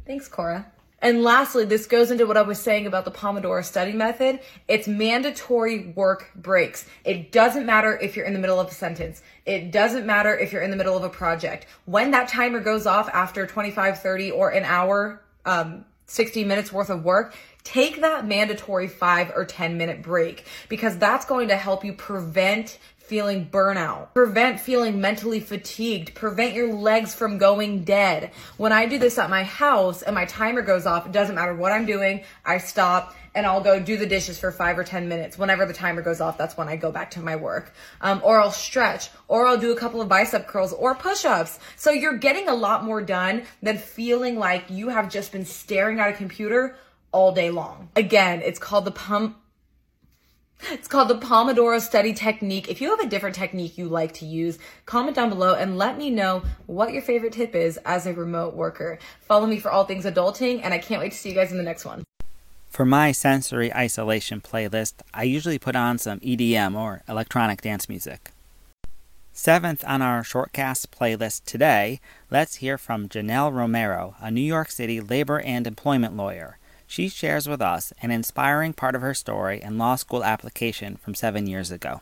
Thanks, 0.06 0.28
Cora. 0.28 0.64
And 1.02 1.22
lastly, 1.22 1.66
this 1.66 1.84
goes 1.84 2.10
into 2.10 2.24
what 2.24 2.38
I 2.38 2.42
was 2.42 2.58
saying 2.58 2.86
about 2.86 3.04
the 3.04 3.10
Pomodoro 3.10 3.62
study 3.62 3.92
method. 3.92 4.40
It's 4.66 4.88
mandatory 4.88 5.88
work 5.94 6.30
breaks. 6.36 6.86
It 7.04 7.32
doesn't 7.32 7.66
matter 7.66 7.98
if 7.98 8.16
you're 8.16 8.24
in 8.24 8.32
the 8.32 8.38
middle 8.38 8.60
of 8.60 8.68
a 8.68 8.74
sentence. 8.74 9.20
It 9.44 9.72
doesn't 9.72 10.06
matter 10.06 10.34
if 10.34 10.54
you're 10.54 10.62
in 10.62 10.70
the 10.70 10.78
middle 10.78 10.96
of 10.96 11.04
a 11.04 11.10
project. 11.10 11.66
When 11.84 12.12
that 12.12 12.30
timer 12.30 12.60
goes 12.60 12.86
off 12.86 13.10
after 13.10 13.46
25, 13.46 14.00
30 14.00 14.30
or 14.30 14.48
an 14.48 14.64
hour, 14.64 15.20
um, 15.44 15.84
60 16.06 16.44
minutes 16.44 16.72
worth 16.72 16.90
of 16.90 17.04
work, 17.04 17.34
take 17.62 18.00
that 18.00 18.26
mandatory 18.26 18.88
five 18.88 19.32
or 19.34 19.44
10 19.44 19.76
minute 19.76 20.02
break 20.02 20.44
because 20.68 20.98
that's 20.98 21.24
going 21.24 21.48
to 21.48 21.56
help 21.56 21.84
you 21.84 21.92
prevent 21.92 22.78
feeling 23.10 23.44
burnout, 23.44 24.14
prevent 24.14 24.60
feeling 24.60 25.00
mentally 25.00 25.40
fatigued, 25.40 26.14
prevent 26.14 26.54
your 26.54 26.72
legs 26.72 27.12
from 27.12 27.38
going 27.38 27.82
dead. 27.82 28.30
When 28.56 28.70
I 28.70 28.86
do 28.86 29.00
this 29.00 29.18
at 29.18 29.28
my 29.28 29.42
house 29.42 30.02
and 30.02 30.14
my 30.14 30.26
timer 30.26 30.62
goes 30.62 30.86
off, 30.86 31.06
it 31.06 31.12
doesn't 31.12 31.34
matter 31.34 31.52
what 31.52 31.72
I'm 31.72 31.86
doing, 31.86 32.22
I 32.46 32.58
stop 32.58 33.16
and 33.34 33.46
I'll 33.46 33.62
go 33.62 33.80
do 33.80 33.96
the 33.96 34.06
dishes 34.06 34.38
for 34.38 34.52
five 34.52 34.78
or 34.78 34.84
10 34.84 35.08
minutes. 35.08 35.36
Whenever 35.36 35.66
the 35.66 35.72
timer 35.72 36.02
goes 36.02 36.20
off, 36.20 36.38
that's 36.38 36.56
when 36.56 36.68
I 36.68 36.76
go 36.76 36.92
back 36.92 37.10
to 37.12 37.20
my 37.20 37.34
work. 37.34 37.74
Um, 38.00 38.20
or 38.22 38.40
I'll 38.40 38.52
stretch, 38.52 39.10
or 39.26 39.44
I'll 39.44 39.58
do 39.58 39.72
a 39.72 39.76
couple 39.76 40.00
of 40.00 40.08
bicep 40.08 40.46
curls 40.46 40.72
or 40.72 40.94
push 40.94 41.24
ups. 41.24 41.58
So 41.74 41.90
you're 41.90 42.18
getting 42.18 42.46
a 42.46 42.54
lot 42.54 42.84
more 42.84 43.02
done 43.02 43.42
than 43.60 43.76
feeling 43.76 44.38
like 44.38 44.70
you 44.70 44.88
have 44.88 45.10
just 45.10 45.32
been 45.32 45.44
staring 45.44 45.98
at 45.98 46.10
a 46.10 46.12
computer 46.12 46.76
all 47.12 47.32
day 47.32 47.50
long. 47.50 47.88
Again, 47.96 48.42
it's 48.44 48.60
called 48.60 48.84
the 48.84 48.92
pump 48.92 49.36
it's 50.70 50.88
called 50.88 51.08
the 51.08 51.18
Pomodoro 51.18 51.80
study 51.80 52.12
technique. 52.12 52.68
If 52.68 52.80
you 52.80 52.90
have 52.90 53.00
a 53.00 53.08
different 53.08 53.34
technique 53.34 53.78
you 53.78 53.88
like 53.88 54.12
to 54.14 54.26
use, 54.26 54.58
comment 54.86 55.16
down 55.16 55.28
below 55.28 55.54
and 55.54 55.78
let 55.78 55.96
me 55.96 56.10
know 56.10 56.42
what 56.66 56.92
your 56.92 57.02
favorite 57.02 57.32
tip 57.32 57.54
is 57.54 57.78
as 57.78 58.06
a 58.06 58.12
remote 58.12 58.54
worker. 58.54 58.98
Follow 59.20 59.46
me 59.46 59.58
for 59.58 59.70
all 59.70 59.84
things 59.84 60.04
adulting, 60.04 60.60
and 60.62 60.74
I 60.74 60.78
can't 60.78 61.00
wait 61.00 61.12
to 61.12 61.18
see 61.18 61.30
you 61.30 61.34
guys 61.34 61.52
in 61.52 61.58
the 61.58 61.64
next 61.64 61.84
one. 61.84 62.04
For 62.68 62.84
my 62.84 63.10
sensory 63.12 63.74
isolation 63.74 64.40
playlist, 64.40 64.94
I 65.12 65.24
usually 65.24 65.58
put 65.58 65.74
on 65.74 65.98
some 65.98 66.20
EDM 66.20 66.76
or 66.78 67.02
electronic 67.08 67.62
dance 67.62 67.88
music. 67.88 68.30
Seventh 69.32 69.84
on 69.86 70.02
our 70.02 70.22
shortcast 70.22 70.88
playlist 70.88 71.44
today, 71.44 72.00
let's 72.30 72.56
hear 72.56 72.76
from 72.76 73.08
Janelle 73.08 73.52
Romero, 73.52 74.14
a 74.20 74.30
New 74.30 74.40
York 74.40 74.70
City 74.70 75.00
labor 75.00 75.40
and 75.40 75.66
employment 75.66 76.16
lawyer. 76.16 76.58
She 76.90 77.08
shares 77.08 77.48
with 77.48 77.62
us 77.62 77.92
an 78.02 78.10
inspiring 78.10 78.72
part 78.72 78.96
of 78.96 79.00
her 79.00 79.14
story 79.14 79.62
and 79.62 79.78
law 79.78 79.94
school 79.94 80.24
application 80.24 80.96
from 80.96 81.14
seven 81.14 81.46
years 81.46 81.70
ago 81.70 82.00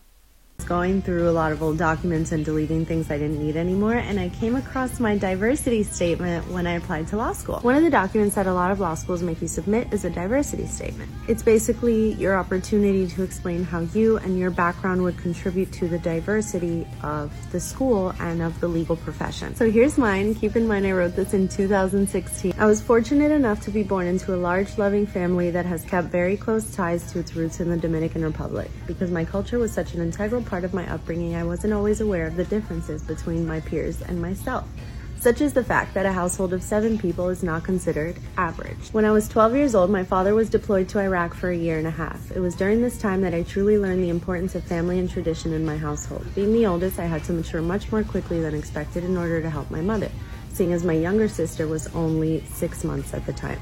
going 0.69 1.01
through 1.01 1.27
a 1.27 1.33
lot 1.33 1.51
of 1.51 1.63
old 1.63 1.79
documents 1.79 2.31
and 2.31 2.45
deleting 2.45 2.85
things 2.85 3.11
I 3.11 3.17
didn't 3.17 3.43
need 3.43 3.57
anymore, 3.57 3.95
and 3.95 4.21
I 4.21 4.29
came 4.29 4.55
across 4.55 5.01
my 5.01 5.17
diversity 5.17 5.83
statement 5.83 6.47
when 6.51 6.67
I 6.67 6.73
applied 6.73 7.09
to 7.09 7.17
law 7.17 7.33
school. 7.33 7.61
One 7.61 7.75
of 7.75 7.83
the 7.83 7.91
documents 7.91 8.35
that 8.35 8.47
a 8.47 8.53
lot 8.53 8.71
of 8.71 8.79
law 8.79 8.95
schools 8.95 9.23
make 9.23 9.41
you 9.41 9.49
submit 9.49 9.91
is 9.95 10.05
a 10.05 10.11
diversity 10.11 10.67
statement. 10.67 11.11
It's 11.27 11.43
basically 11.43 12.13
your 12.15 12.37
opportunity 12.37 13.07
to 13.09 13.23
explain 13.23 13.65
how 13.65 13.81
you 13.95 14.19
and 14.19 14.39
your 14.39 14.51
background 14.51 15.03
would 15.05 15.17
contribute 15.17 15.73
to 15.73 15.89
the 15.89 15.99
diversity 15.99 16.87
of 17.03 17.33
the 17.51 17.61
school 17.61 18.13
and 18.21 18.43
of 18.43 18.61
the 18.61 18.69
legal 18.69 18.97
profession. 18.97 19.55
So 19.55 19.71
here's 19.71 19.97
mine. 19.97 20.35
Keep 20.35 20.57
in 20.57 20.69
mind 20.69 20.87
I 20.87 20.93
wrote 20.93 21.17
this 21.17 21.33
in 21.33 21.49
2016. 21.49 22.53
I 22.59 22.67
was 22.67 22.83
fortunate 22.83 23.33
enough 23.33 23.63
to 23.63 23.71
be 23.71 23.83
born 23.83 24.07
into 24.07 24.35
a 24.35 24.37
large, 24.37 24.77
loving 24.77 25.07
family 25.07 25.51
that 25.51 25.65
has 25.65 25.83
kept 25.85 26.09
very 26.09 26.37
close 26.37 26.75
ties 26.75 27.11
to 27.13 27.21
its 27.21 27.35
roots 27.35 27.61
in 27.61 27.71
the 27.71 27.77
Dominican 27.79 28.23
Republic. 28.23 28.71
Because 28.87 29.11
my 29.11 29.25
culture 29.25 29.59
was 29.59 29.73
such 29.73 29.95
an 29.95 30.03
integral 30.03 30.43
part 30.49 30.65
of 30.65 30.75
my 30.75 30.91
upbringing, 30.91 31.37
I 31.37 31.45
wasn't 31.45 31.75
always 31.75 32.01
aware 32.01 32.27
of 32.27 32.37
the 32.37 32.45
differences 32.45 33.03
between 33.03 33.47
my 33.47 33.61
peers 33.61 34.01
and 34.03 34.21
myself, 34.21 34.67
such 35.21 35.41
as 35.41 35.53
the 35.53 35.63
fact 35.63 35.95
that 35.95 36.07
a 36.07 36.13
household 36.13 36.53
of 36.53 36.63
seven 36.63 36.99
people 36.99 37.29
is 37.29 37.43
not 37.43 37.65
considered 37.65 38.17
average. 38.37 38.89
When 38.93 39.05
I 39.05 39.11
was 39.11 39.29
12 39.29 39.55
years 39.55 39.75
old, 39.75 39.91
my 39.91 40.05
father 40.05 40.35
was 40.35 40.49
deployed 40.49 40.89
to 40.91 41.01
Iraq 41.01 41.35
for 41.35 41.51
a 41.51 41.57
year 41.57 41.77
and 41.77 41.87
a 41.87 41.91
half. 41.93 42.31
It 42.31 42.41
was 42.41 42.55
during 42.55 42.81
this 42.81 42.99
time 42.99 43.21
that 43.21 43.35
I 43.35 43.43
truly 43.43 43.79
learned 43.79 44.03
the 44.03 44.09
importance 44.09 44.55
of 44.55 44.65
family 44.65 44.99
and 44.99 45.11
tradition 45.11 45.53
in 45.53 45.67
my 45.67 45.77
household. 45.77 46.27
Being 46.35 46.53
the 46.53 46.67
oldest, 46.67 46.99
I 46.99 47.05
had 47.05 47.25
to 47.25 47.33
mature 47.33 47.63
much 47.63 47.93
more 47.93 48.03
quickly 48.03 48.41
than 48.41 48.55
expected 48.55 49.05
in 49.05 49.17
order 49.17 49.43
to 49.43 49.51
help 49.51 49.71
my 49.71 49.83
mother, 49.83 50.11
seeing 50.51 50.73
as 50.73 50.85
my 50.85 50.95
younger 50.95 51.29
sister 51.29 51.67
was 51.67 51.95
only 51.95 52.43
six 52.45 52.85
months 52.85 53.13
at 53.13 53.27
the 53.27 53.33
time. 53.33 53.61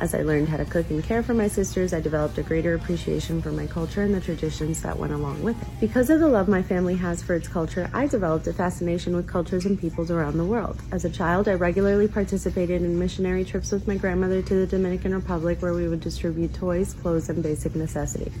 As 0.00 0.14
I 0.14 0.22
learned 0.22 0.48
how 0.48 0.58
to 0.58 0.64
cook 0.64 0.90
and 0.90 1.02
care 1.02 1.24
for 1.24 1.34
my 1.34 1.48
sisters, 1.48 1.92
I 1.92 2.00
developed 2.00 2.38
a 2.38 2.44
greater 2.44 2.74
appreciation 2.74 3.42
for 3.42 3.50
my 3.50 3.66
culture 3.66 4.02
and 4.02 4.14
the 4.14 4.20
traditions 4.20 4.80
that 4.82 4.96
went 4.96 5.12
along 5.12 5.42
with 5.42 5.60
it. 5.60 5.68
Because 5.80 6.08
of 6.08 6.20
the 6.20 6.28
love 6.28 6.46
my 6.46 6.62
family 6.62 6.94
has 6.94 7.20
for 7.20 7.34
its 7.34 7.48
culture, 7.48 7.90
I 7.92 8.06
developed 8.06 8.46
a 8.46 8.52
fascination 8.52 9.16
with 9.16 9.26
cultures 9.26 9.66
and 9.66 9.78
peoples 9.78 10.12
around 10.12 10.38
the 10.38 10.44
world. 10.44 10.80
As 10.92 11.04
a 11.04 11.10
child, 11.10 11.48
I 11.48 11.54
regularly 11.54 12.06
participated 12.06 12.82
in 12.82 12.96
missionary 12.96 13.44
trips 13.44 13.72
with 13.72 13.88
my 13.88 13.96
grandmother 13.96 14.40
to 14.40 14.54
the 14.54 14.66
Dominican 14.68 15.12
Republic 15.12 15.60
where 15.60 15.74
we 15.74 15.88
would 15.88 16.00
distribute 16.00 16.54
toys, 16.54 16.94
clothes, 16.94 17.28
and 17.28 17.42
basic 17.42 17.74
necessities. 17.74 18.32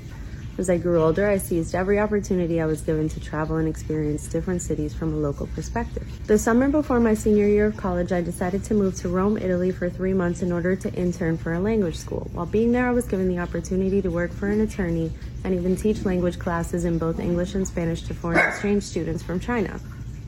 As 0.58 0.68
I 0.68 0.76
grew 0.76 1.00
older, 1.00 1.28
I 1.28 1.38
seized 1.38 1.76
every 1.76 2.00
opportunity 2.00 2.60
I 2.60 2.66
was 2.66 2.80
given 2.80 3.08
to 3.10 3.20
travel 3.20 3.58
and 3.58 3.68
experience 3.68 4.26
different 4.26 4.60
cities 4.60 4.92
from 4.92 5.14
a 5.14 5.16
local 5.16 5.46
perspective. 5.46 6.04
The 6.26 6.36
summer 6.36 6.68
before 6.68 6.98
my 6.98 7.14
senior 7.14 7.46
year 7.46 7.66
of 7.66 7.76
college, 7.76 8.10
I 8.10 8.22
decided 8.22 8.64
to 8.64 8.74
move 8.74 8.96
to 8.96 9.08
Rome, 9.08 9.38
Italy 9.38 9.70
for 9.70 9.88
three 9.88 10.12
months 10.12 10.42
in 10.42 10.50
order 10.50 10.74
to 10.74 10.92
intern 10.94 11.38
for 11.38 11.52
a 11.52 11.60
language 11.60 11.94
school. 11.94 12.28
While 12.32 12.46
being 12.46 12.72
there, 12.72 12.88
I 12.88 12.90
was 12.90 13.06
given 13.06 13.28
the 13.28 13.38
opportunity 13.38 14.02
to 14.02 14.10
work 14.10 14.32
for 14.32 14.48
an 14.48 14.60
attorney 14.60 15.12
and 15.44 15.54
even 15.54 15.76
teach 15.76 16.04
language 16.04 16.40
classes 16.40 16.84
in 16.84 16.98
both 16.98 17.20
English 17.20 17.54
and 17.54 17.64
Spanish 17.64 18.02
to 18.02 18.14
foreign 18.14 18.44
exchange 18.48 18.82
students 18.82 19.22
from 19.22 19.38
China. 19.38 19.78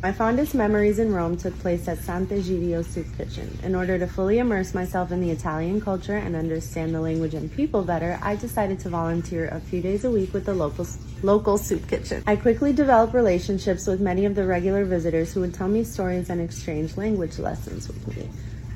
My 0.02 0.12
fondest 0.12 0.54
memories 0.54 0.98
in 0.98 1.12
Rome 1.12 1.36
took 1.36 1.58
place 1.58 1.86
at 1.86 1.98
Sant'Egidio 1.98 2.82
Soup 2.82 3.06
Kitchen. 3.18 3.58
In 3.62 3.74
order 3.74 3.98
to 3.98 4.06
fully 4.06 4.38
immerse 4.38 4.72
myself 4.72 5.12
in 5.12 5.20
the 5.20 5.30
Italian 5.30 5.78
culture 5.78 6.16
and 6.16 6.34
understand 6.34 6.94
the 6.94 7.02
language 7.02 7.34
and 7.34 7.52
people 7.52 7.82
better, 7.82 8.18
I 8.22 8.36
decided 8.36 8.80
to 8.80 8.88
volunteer 8.88 9.48
a 9.48 9.60
few 9.60 9.82
days 9.82 10.06
a 10.06 10.10
week 10.10 10.32
with 10.32 10.46
the 10.46 10.54
local, 10.54 10.86
local 11.22 11.58
soup 11.58 11.86
kitchen. 11.86 12.24
I 12.26 12.36
quickly 12.36 12.72
developed 12.72 13.12
relationships 13.12 13.86
with 13.86 14.00
many 14.00 14.24
of 14.24 14.34
the 14.34 14.46
regular 14.46 14.86
visitors 14.86 15.34
who 15.34 15.40
would 15.40 15.52
tell 15.52 15.68
me 15.68 15.84
stories 15.84 16.30
and 16.30 16.40
exchange 16.40 16.96
language 16.96 17.38
lessons 17.38 17.86
with 17.86 18.16
me. 18.16 18.30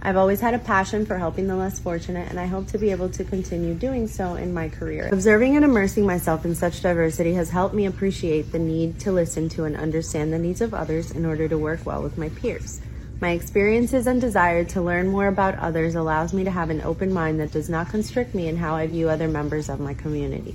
I've 0.06 0.18
always 0.18 0.42
had 0.42 0.52
a 0.52 0.58
passion 0.58 1.06
for 1.06 1.16
helping 1.16 1.46
the 1.46 1.56
less 1.56 1.80
fortunate, 1.80 2.28
and 2.28 2.38
I 2.38 2.44
hope 2.44 2.66
to 2.68 2.78
be 2.78 2.90
able 2.90 3.08
to 3.08 3.24
continue 3.24 3.72
doing 3.72 4.06
so 4.06 4.34
in 4.34 4.52
my 4.52 4.68
career. 4.68 5.08
Observing 5.10 5.56
and 5.56 5.64
immersing 5.64 6.04
myself 6.04 6.44
in 6.44 6.54
such 6.54 6.82
diversity 6.82 7.32
has 7.32 7.48
helped 7.48 7.74
me 7.74 7.86
appreciate 7.86 8.52
the 8.52 8.58
need 8.58 9.00
to 9.00 9.12
listen 9.12 9.48
to 9.48 9.64
and 9.64 9.74
understand 9.74 10.30
the 10.30 10.38
needs 10.38 10.60
of 10.60 10.74
others 10.74 11.10
in 11.10 11.24
order 11.24 11.48
to 11.48 11.56
work 11.56 11.86
well 11.86 12.02
with 12.02 12.18
my 12.18 12.28
peers. 12.28 12.82
My 13.22 13.30
experiences 13.30 14.06
and 14.06 14.20
desire 14.20 14.62
to 14.64 14.82
learn 14.82 15.08
more 15.08 15.28
about 15.28 15.58
others 15.58 15.94
allows 15.94 16.34
me 16.34 16.44
to 16.44 16.50
have 16.50 16.68
an 16.68 16.82
open 16.82 17.10
mind 17.10 17.40
that 17.40 17.52
does 17.52 17.70
not 17.70 17.88
constrict 17.88 18.34
me 18.34 18.46
in 18.46 18.58
how 18.58 18.74
I 18.74 18.86
view 18.86 19.08
other 19.08 19.28
members 19.28 19.70
of 19.70 19.80
my 19.80 19.94
community. 19.94 20.54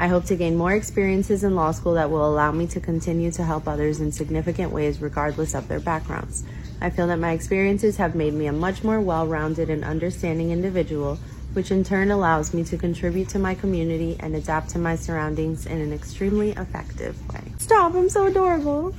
I 0.00 0.08
hope 0.08 0.24
to 0.24 0.36
gain 0.36 0.56
more 0.56 0.72
experiences 0.72 1.44
in 1.44 1.54
law 1.54 1.70
school 1.70 1.94
that 1.94 2.10
will 2.10 2.28
allow 2.28 2.50
me 2.50 2.66
to 2.68 2.80
continue 2.80 3.30
to 3.32 3.44
help 3.44 3.68
others 3.68 4.00
in 4.00 4.10
significant 4.10 4.72
ways 4.72 5.00
regardless 5.00 5.54
of 5.54 5.68
their 5.68 5.78
backgrounds. 5.78 6.42
I 6.80 6.88
feel 6.90 7.06
that 7.08 7.18
my 7.18 7.32
experiences 7.32 7.98
have 7.98 8.14
made 8.14 8.32
me 8.32 8.46
a 8.46 8.52
much 8.52 8.82
more 8.82 9.00
well 9.00 9.26
rounded 9.26 9.68
and 9.68 9.84
understanding 9.84 10.50
individual, 10.50 11.18
which 11.52 11.70
in 11.70 11.84
turn 11.84 12.10
allows 12.10 12.54
me 12.54 12.64
to 12.64 12.78
contribute 12.78 13.28
to 13.30 13.38
my 13.38 13.54
community 13.54 14.16
and 14.20 14.34
adapt 14.34 14.70
to 14.70 14.78
my 14.78 14.96
surroundings 14.96 15.66
in 15.66 15.80
an 15.80 15.92
extremely 15.92 16.52
effective 16.52 17.16
way. 17.32 17.52
Stop, 17.58 17.94
I'm 17.94 18.08
so 18.08 18.26
adorable. 18.26 18.94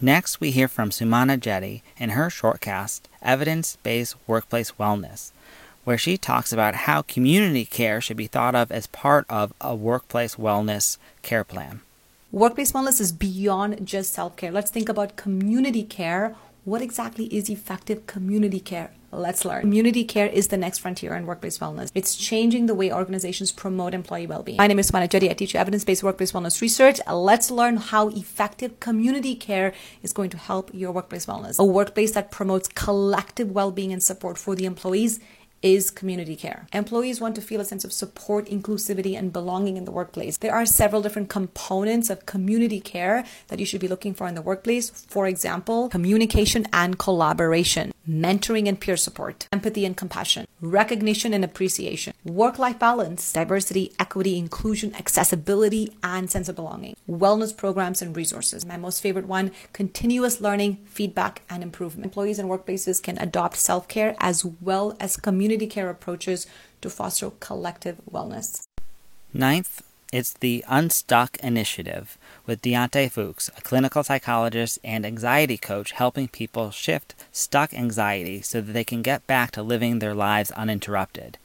Next, 0.00 0.40
we 0.40 0.52
hear 0.52 0.68
from 0.68 0.90
Sumana 0.90 1.40
Jetty 1.40 1.82
in 1.96 2.10
her 2.10 2.28
shortcast, 2.28 3.00
Evidence 3.20 3.76
Based 3.82 4.14
Workplace 4.28 4.72
Wellness, 4.78 5.32
where 5.82 5.98
she 5.98 6.16
talks 6.16 6.52
about 6.52 6.86
how 6.86 7.02
community 7.02 7.64
care 7.64 8.00
should 8.00 8.16
be 8.16 8.28
thought 8.28 8.54
of 8.54 8.70
as 8.70 8.86
part 8.86 9.26
of 9.28 9.52
a 9.60 9.74
workplace 9.74 10.36
wellness 10.36 10.98
care 11.22 11.42
plan. 11.42 11.80
Workplace 12.30 12.70
wellness 12.70 13.00
is 13.00 13.10
beyond 13.10 13.84
just 13.84 14.12
self 14.12 14.36
care. 14.36 14.52
Let's 14.52 14.70
think 14.70 14.88
about 14.88 15.16
community 15.16 15.82
care 15.82 16.36
what 16.68 16.82
exactly 16.82 17.24
is 17.26 17.48
effective 17.48 18.06
community 18.06 18.60
care? 18.60 18.90
Let's 19.10 19.46
learn. 19.46 19.62
Community 19.62 20.04
care 20.04 20.26
is 20.26 20.48
the 20.48 20.58
next 20.58 20.80
frontier 20.80 21.14
in 21.14 21.24
workplace 21.24 21.56
wellness. 21.56 21.90
It's 21.94 22.14
changing 22.14 22.66
the 22.66 22.74
way 22.74 22.92
organizations 22.92 23.50
promote 23.52 23.94
employee 23.94 24.26
well-being. 24.26 24.58
My 24.58 24.66
name 24.66 24.78
is 24.78 24.90
Sumana 24.90 25.08
Jetty. 25.08 25.30
I 25.30 25.32
teach 25.32 25.54
you 25.54 25.60
evidence-based 25.60 26.02
workplace 26.02 26.32
wellness 26.32 26.60
research. 26.60 27.00
Let's 27.10 27.50
learn 27.50 27.78
how 27.78 28.08
effective 28.08 28.80
community 28.80 29.34
care 29.34 29.72
is 30.02 30.12
going 30.12 30.28
to 30.28 30.36
help 30.36 30.70
your 30.74 30.92
workplace 30.92 31.24
wellness. 31.24 31.58
A 31.58 31.64
workplace 31.64 32.12
that 32.12 32.30
promotes 32.30 32.68
collective 32.68 33.50
well-being 33.50 33.90
and 33.94 34.02
support 34.02 34.36
for 34.36 34.54
the 34.54 34.66
employees 34.66 35.20
is 35.62 35.90
community 35.90 36.36
care. 36.36 36.66
Employees 36.72 37.20
want 37.20 37.34
to 37.34 37.40
feel 37.40 37.60
a 37.60 37.64
sense 37.64 37.84
of 37.84 37.92
support, 37.92 38.46
inclusivity, 38.46 39.18
and 39.18 39.32
belonging 39.32 39.76
in 39.76 39.84
the 39.84 39.90
workplace. 39.90 40.36
There 40.36 40.54
are 40.54 40.66
several 40.66 41.02
different 41.02 41.28
components 41.28 42.10
of 42.10 42.26
community 42.26 42.80
care 42.80 43.24
that 43.48 43.58
you 43.58 43.66
should 43.66 43.80
be 43.80 43.88
looking 43.88 44.14
for 44.14 44.26
in 44.26 44.34
the 44.34 44.42
workplace. 44.42 44.90
For 44.90 45.26
example, 45.26 45.88
communication 45.88 46.66
and 46.72 46.98
collaboration, 46.98 47.92
mentoring 48.08 48.68
and 48.68 48.80
peer 48.80 48.96
support, 48.96 49.46
empathy 49.52 49.84
and 49.84 49.96
compassion, 49.96 50.46
recognition 50.60 51.34
and 51.34 51.44
appreciation, 51.44 52.14
work 52.24 52.58
life 52.58 52.78
balance, 52.78 53.32
diversity, 53.32 53.92
equity, 53.98 54.38
inclusion, 54.38 54.94
accessibility, 54.94 55.96
and 56.02 56.30
sense 56.30 56.48
of 56.48 56.56
belonging, 56.56 56.96
wellness 57.08 57.54
programs 57.56 58.00
and 58.00 58.16
resources. 58.16 58.64
My 58.64 58.76
most 58.76 59.02
favorite 59.02 59.26
one 59.26 59.52
continuous 59.72 60.40
learning, 60.40 60.78
feedback, 60.86 61.42
and 61.50 61.62
improvement. 61.62 62.06
Employees 62.06 62.38
and 62.38 62.48
workplaces 62.48 63.02
can 63.02 63.18
adopt 63.18 63.56
self 63.56 63.88
care 63.88 64.16
as 64.20 64.44
well 64.44 64.96
as 64.98 65.16
community 65.16 65.66
care 65.66 65.90
approaches 65.90 66.46
to 66.80 66.88
foster 66.88 67.30
collective 67.40 68.00
wellness. 68.10 68.62
Ninth, 69.34 69.82
it's 70.12 70.32
the 70.32 70.64
Unstuck 70.68 71.36
Initiative 71.42 72.16
with 72.48 72.62
Deontay 72.62 73.12
Fuchs, 73.12 73.50
a 73.56 73.60
clinical 73.60 74.02
psychologist 74.02 74.78
and 74.82 75.04
anxiety 75.04 75.58
coach, 75.58 75.92
helping 75.92 76.26
people 76.26 76.70
shift 76.70 77.14
stuck 77.30 77.74
anxiety 77.74 78.40
so 78.40 78.62
that 78.62 78.72
they 78.72 78.82
can 78.82 79.02
get 79.02 79.26
back 79.26 79.50
to 79.52 79.62
living 79.62 79.98
their 79.98 80.14
lives 80.14 80.50
uninterrupted. 80.52 81.36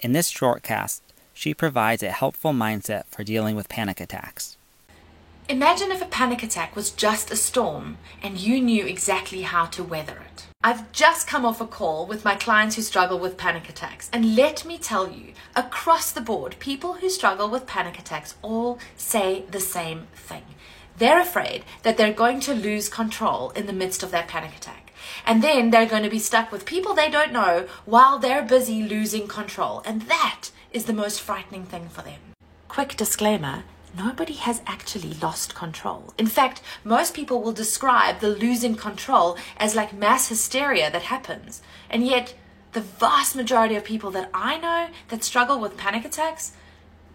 In 0.00 0.12
this 0.12 0.30
shortcast, 0.30 1.00
she 1.32 1.54
provides 1.54 2.02
a 2.02 2.10
helpful 2.10 2.52
mindset 2.52 3.06
for 3.06 3.22
dealing 3.22 3.54
with 3.54 3.68
panic 3.68 4.00
attacks. 4.00 4.56
Imagine 5.46 5.90
if 5.90 6.00
a 6.00 6.06
panic 6.06 6.42
attack 6.42 6.74
was 6.74 6.90
just 6.90 7.30
a 7.30 7.36
storm 7.36 7.98
and 8.22 8.38
you 8.38 8.62
knew 8.62 8.86
exactly 8.86 9.42
how 9.42 9.66
to 9.66 9.84
weather 9.84 10.22
it. 10.32 10.46
I've 10.62 10.90
just 10.90 11.26
come 11.26 11.44
off 11.44 11.60
a 11.60 11.66
call 11.66 12.06
with 12.06 12.24
my 12.24 12.34
clients 12.34 12.76
who 12.76 12.82
struggle 12.82 13.18
with 13.18 13.36
panic 13.36 13.68
attacks, 13.68 14.08
and 14.10 14.36
let 14.36 14.64
me 14.64 14.78
tell 14.78 15.06
you, 15.06 15.34
across 15.54 16.10
the 16.10 16.22
board, 16.22 16.56
people 16.60 16.94
who 16.94 17.10
struggle 17.10 17.50
with 17.50 17.66
panic 17.66 17.98
attacks 17.98 18.36
all 18.40 18.78
say 18.96 19.44
the 19.50 19.60
same 19.60 20.06
thing. 20.14 20.44
They're 20.96 21.20
afraid 21.20 21.64
that 21.82 21.98
they're 21.98 22.14
going 22.14 22.40
to 22.40 22.54
lose 22.54 22.88
control 22.88 23.50
in 23.50 23.66
the 23.66 23.74
midst 23.74 24.02
of 24.02 24.10
that 24.12 24.28
panic 24.28 24.56
attack. 24.56 24.94
And 25.26 25.42
then 25.42 25.68
they're 25.68 25.84
going 25.84 26.04
to 26.04 26.08
be 26.08 26.18
stuck 26.18 26.50
with 26.50 26.64
people 26.64 26.94
they 26.94 27.10
don't 27.10 27.32
know 27.34 27.66
while 27.84 28.18
they're 28.18 28.42
busy 28.42 28.82
losing 28.82 29.28
control. 29.28 29.82
And 29.84 30.02
that 30.02 30.48
is 30.72 30.86
the 30.86 30.94
most 30.94 31.20
frightening 31.20 31.66
thing 31.66 31.90
for 31.90 32.00
them. 32.00 32.20
Quick 32.68 32.96
disclaimer 32.96 33.64
nobody 33.96 34.34
has 34.34 34.62
actually 34.66 35.14
lost 35.14 35.54
control. 35.54 36.12
In 36.18 36.26
fact, 36.26 36.60
most 36.82 37.14
people 37.14 37.42
will 37.42 37.52
describe 37.52 38.20
the 38.20 38.28
losing 38.28 38.74
control 38.74 39.36
as 39.56 39.74
like 39.74 39.92
mass 39.92 40.28
hysteria 40.28 40.90
that 40.90 41.02
happens. 41.02 41.62
And 41.90 42.06
yet, 42.06 42.34
the 42.72 42.80
vast 42.80 43.36
majority 43.36 43.76
of 43.76 43.84
people 43.84 44.10
that 44.10 44.30
I 44.34 44.58
know 44.58 44.88
that 45.08 45.22
struggle 45.22 45.60
with 45.60 45.76
panic 45.76 46.04
attacks 46.04 46.52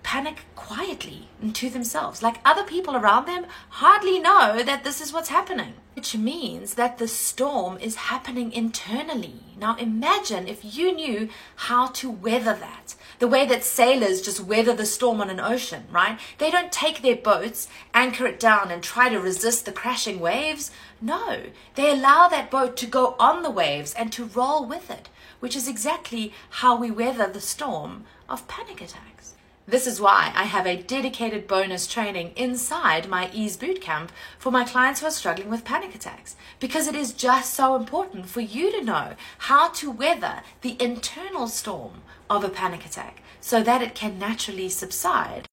panic 0.10 0.44
quietly 0.56 1.28
and 1.40 1.54
to 1.54 1.70
themselves. 1.70 2.24
Like 2.24 2.42
other 2.44 2.64
people 2.64 2.96
around 2.96 3.28
them 3.28 3.46
hardly 3.70 4.18
know 4.18 4.64
that 4.64 4.84
this 4.84 5.02
is 5.02 5.14
what's 5.14 5.30
happening, 5.30 5.74
which 5.94 6.18
means 6.18 6.74
that 6.74 6.98
the 6.98 7.08
storm 7.08 7.78
is 7.78 8.10
happening 8.10 8.52
internally. 8.52 9.44
Now 9.56 9.76
imagine 9.76 10.48
if 10.48 10.76
you 10.76 10.92
knew 10.92 11.30
how 11.58 11.90
to 12.00 12.10
weather 12.10 12.56
that. 12.56 12.96
The 13.20 13.28
way 13.28 13.46
that 13.46 13.64
sailors 13.64 14.24
just 14.24 14.40
weather 14.40 14.74
the 14.74 14.88
storm 14.88 15.22
on 15.22 15.30
an 15.30 15.40
ocean, 15.40 15.84
right? 15.92 16.20
They 16.40 16.50
don't 16.50 16.72
take 16.72 17.04
their 17.04 17.16
boats, 17.16 17.68
anchor 17.94 18.26
it 18.26 18.40
down, 18.40 18.72
and 18.72 18.82
try 18.82 19.10
to 19.10 19.20
resist 19.20 19.68
the 19.68 19.72
crashing 19.72 20.20
waves. 20.20 20.72
No, 21.00 21.44
they 21.76 21.92
allow 21.92 22.28
that 22.30 22.50
boat 22.50 22.76
to 22.78 22.88
go 22.88 23.16
on 23.20 23.44
the 23.44 23.52
waves 23.52 23.94
and 23.94 24.12
to 24.14 24.26
roll 24.26 24.66
with 24.66 24.90
it, 24.90 25.08
which 25.40 25.56
is 25.56 25.68
exactly 25.68 26.34
how 26.62 26.76
we 26.76 26.90
weather 26.90 27.28
the 27.28 27.40
storm 27.40 28.06
of 28.28 28.48
panic 28.48 28.82
attacks. 28.82 29.09
This 29.70 29.86
is 29.86 30.02
why 30.02 30.32
I 30.36 30.46
have 30.46 30.66
a 30.66 30.82
dedicated 30.82 31.48
bonus 31.48 31.86
training 31.86 32.32
inside 32.36 33.08
my 33.08 33.30
Ease 33.32 33.56
Bootcamp 33.56 34.10
for 34.40 34.52
my 34.52 34.64
clients 34.64 35.00
who 35.00 35.06
are 35.06 35.12
struggling 35.12 35.48
with 35.48 35.64
panic 35.64 35.94
attacks. 35.94 36.36
Because 36.60 36.88
it 36.88 36.96
is 36.96 37.14
just 37.14 37.54
so 37.54 37.76
important 37.76 38.26
for 38.26 38.42
you 38.42 38.72
to 38.72 38.84
know 38.84 39.14
how 39.38 39.70
to 39.74 39.92
weather 39.92 40.42
the 40.62 40.76
internal 40.82 41.48
storm 41.48 42.02
of 42.32 42.44
a 42.44 42.50
panic 42.50 42.84
attack 42.84 43.22
so 43.42 43.62
that 43.62 43.84
it 43.84 43.94
can 43.94 44.18
naturally 44.18 44.70
subside. 44.70 45.46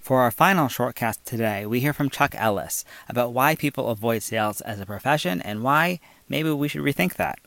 For 0.00 0.20
our 0.20 0.30
final 0.30 0.68
shortcast 0.68 1.24
today, 1.24 1.64
we 1.64 1.80
hear 1.80 1.94
from 1.94 2.10
Chuck 2.10 2.34
Ellis 2.36 2.84
about 3.08 3.32
why 3.32 3.54
people 3.54 3.88
avoid 3.88 4.22
sales 4.22 4.60
as 4.60 4.80
a 4.80 4.86
profession 4.86 5.40
and 5.40 5.62
why 5.62 6.00
maybe 6.28 6.50
we 6.50 6.68
should 6.68 6.82
rethink 6.82 7.14
that. 7.14 7.38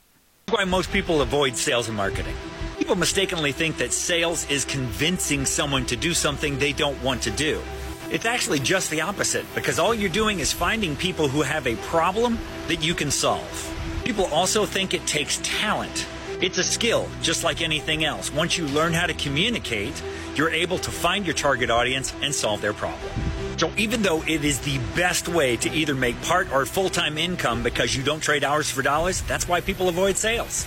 Why 0.49 0.63
most 0.63 0.91
people 0.91 1.21
avoid 1.21 1.55
sales 1.55 1.87
and 1.87 1.95
marketing. 1.95 2.35
People 2.79 2.95
mistakenly 2.95 3.51
think 3.51 3.77
that 3.77 3.91
sales 3.91 4.49
is 4.49 4.63
convincing 4.63 5.45
someone 5.45 5.85
to 5.87 5.97
do 5.97 6.13
something 6.13 6.57
they 6.57 6.71
don't 6.71 6.99
want 7.03 7.21
to 7.23 7.29
do. 7.29 7.61
It's 8.09 8.25
actually 8.25 8.59
just 8.59 8.89
the 8.89 9.01
opposite 9.01 9.45
because 9.53 9.79
all 9.79 9.93
you're 9.93 10.09
doing 10.09 10.39
is 10.39 10.53
finding 10.53 10.95
people 10.95 11.27
who 11.27 11.41
have 11.41 11.67
a 11.67 11.75
problem 11.75 12.39
that 12.69 12.81
you 12.81 12.95
can 12.95 13.11
solve. 13.11 14.01
People 14.05 14.25
also 14.27 14.65
think 14.65 14.93
it 14.93 15.05
takes 15.05 15.41
talent. 15.43 16.07
It's 16.41 16.57
a 16.57 16.63
skill, 16.63 17.09
just 17.21 17.43
like 17.43 17.61
anything 17.61 18.05
else. 18.05 18.33
Once 18.33 18.57
you 18.57 18.65
learn 18.65 18.93
how 18.93 19.07
to 19.07 19.13
communicate, 19.13 20.01
you're 20.35 20.49
able 20.49 20.77
to 20.79 20.89
find 20.89 21.25
your 21.25 21.35
target 21.35 21.69
audience 21.69 22.13
and 22.21 22.33
solve 22.33 22.61
their 22.61 22.73
problem. 22.73 23.11
So 23.57 23.69
even 23.75 24.01
though 24.01 24.23
it 24.23 24.45
is 24.45 24.61
the 24.61 24.79
best 24.95 25.27
way 25.27 25.57
to 25.57 25.69
either 25.69 25.95
make 25.95 26.19
part 26.21 26.49
or 26.53 26.65
full 26.65 26.89
time 26.89 27.17
income 27.17 27.61
because 27.61 27.93
you 27.93 28.03
don't 28.03 28.21
trade 28.21 28.45
hours 28.45 28.71
for 28.71 28.81
dollars, 28.81 29.21
that's 29.23 29.49
why 29.49 29.59
people 29.59 29.89
avoid 29.89 30.15
sales. 30.15 30.65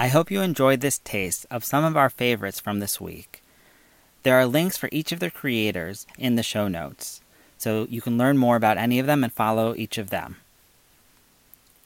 I 0.00 0.08
hope 0.08 0.30
you 0.30 0.40
enjoyed 0.40 0.80
this 0.80 0.96
taste 0.96 1.44
of 1.50 1.62
some 1.62 1.84
of 1.84 1.94
our 1.94 2.08
favorites 2.08 2.58
from 2.58 2.80
this 2.80 3.02
week. 3.02 3.42
There 4.22 4.34
are 4.34 4.46
links 4.46 4.78
for 4.78 4.88
each 4.90 5.12
of 5.12 5.20
the 5.20 5.30
creators 5.30 6.06
in 6.16 6.36
the 6.36 6.42
show 6.42 6.68
notes, 6.68 7.20
so 7.58 7.86
you 7.90 8.00
can 8.00 8.16
learn 8.16 8.38
more 8.38 8.56
about 8.56 8.78
any 8.78 8.98
of 8.98 9.04
them 9.04 9.22
and 9.22 9.30
follow 9.30 9.74
each 9.76 9.98
of 9.98 10.08
them. 10.08 10.36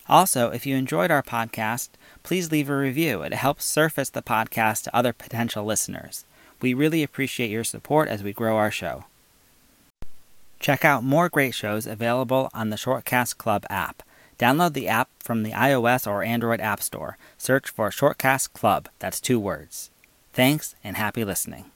Also, 0.08 0.50
if 0.50 0.64
you 0.64 0.76
enjoyed 0.76 1.10
our 1.10 1.24
podcast, 1.24 1.88
please 2.22 2.52
leave 2.52 2.70
a 2.70 2.76
review. 2.76 3.22
It 3.22 3.34
helps 3.34 3.64
surface 3.64 4.10
the 4.10 4.22
podcast 4.22 4.84
to 4.84 4.94
other 4.94 5.12
potential 5.12 5.64
listeners. 5.64 6.24
We 6.62 6.72
really 6.72 7.02
appreciate 7.02 7.50
your 7.50 7.64
support 7.64 8.08
as 8.08 8.22
we 8.22 8.32
grow 8.32 8.56
our 8.56 8.70
show. 8.70 9.06
Check 10.60 10.84
out 10.84 11.02
more 11.02 11.28
great 11.28 11.52
shows 11.52 11.84
available 11.84 12.48
on 12.54 12.70
the 12.70 12.76
Shortcast 12.76 13.38
Club 13.38 13.66
app. 13.68 14.04
Download 14.38 14.72
the 14.72 14.88
app 14.88 15.08
from 15.20 15.42
the 15.42 15.52
iOS 15.52 16.06
or 16.06 16.22
Android 16.22 16.60
App 16.60 16.82
Store. 16.82 17.16
Search 17.38 17.70
for 17.70 17.90
Shortcast 17.90 18.52
Club. 18.52 18.88
That's 18.98 19.20
two 19.20 19.38
words. 19.38 19.90
Thanks 20.32 20.74
and 20.82 20.96
happy 20.96 21.24
listening. 21.24 21.70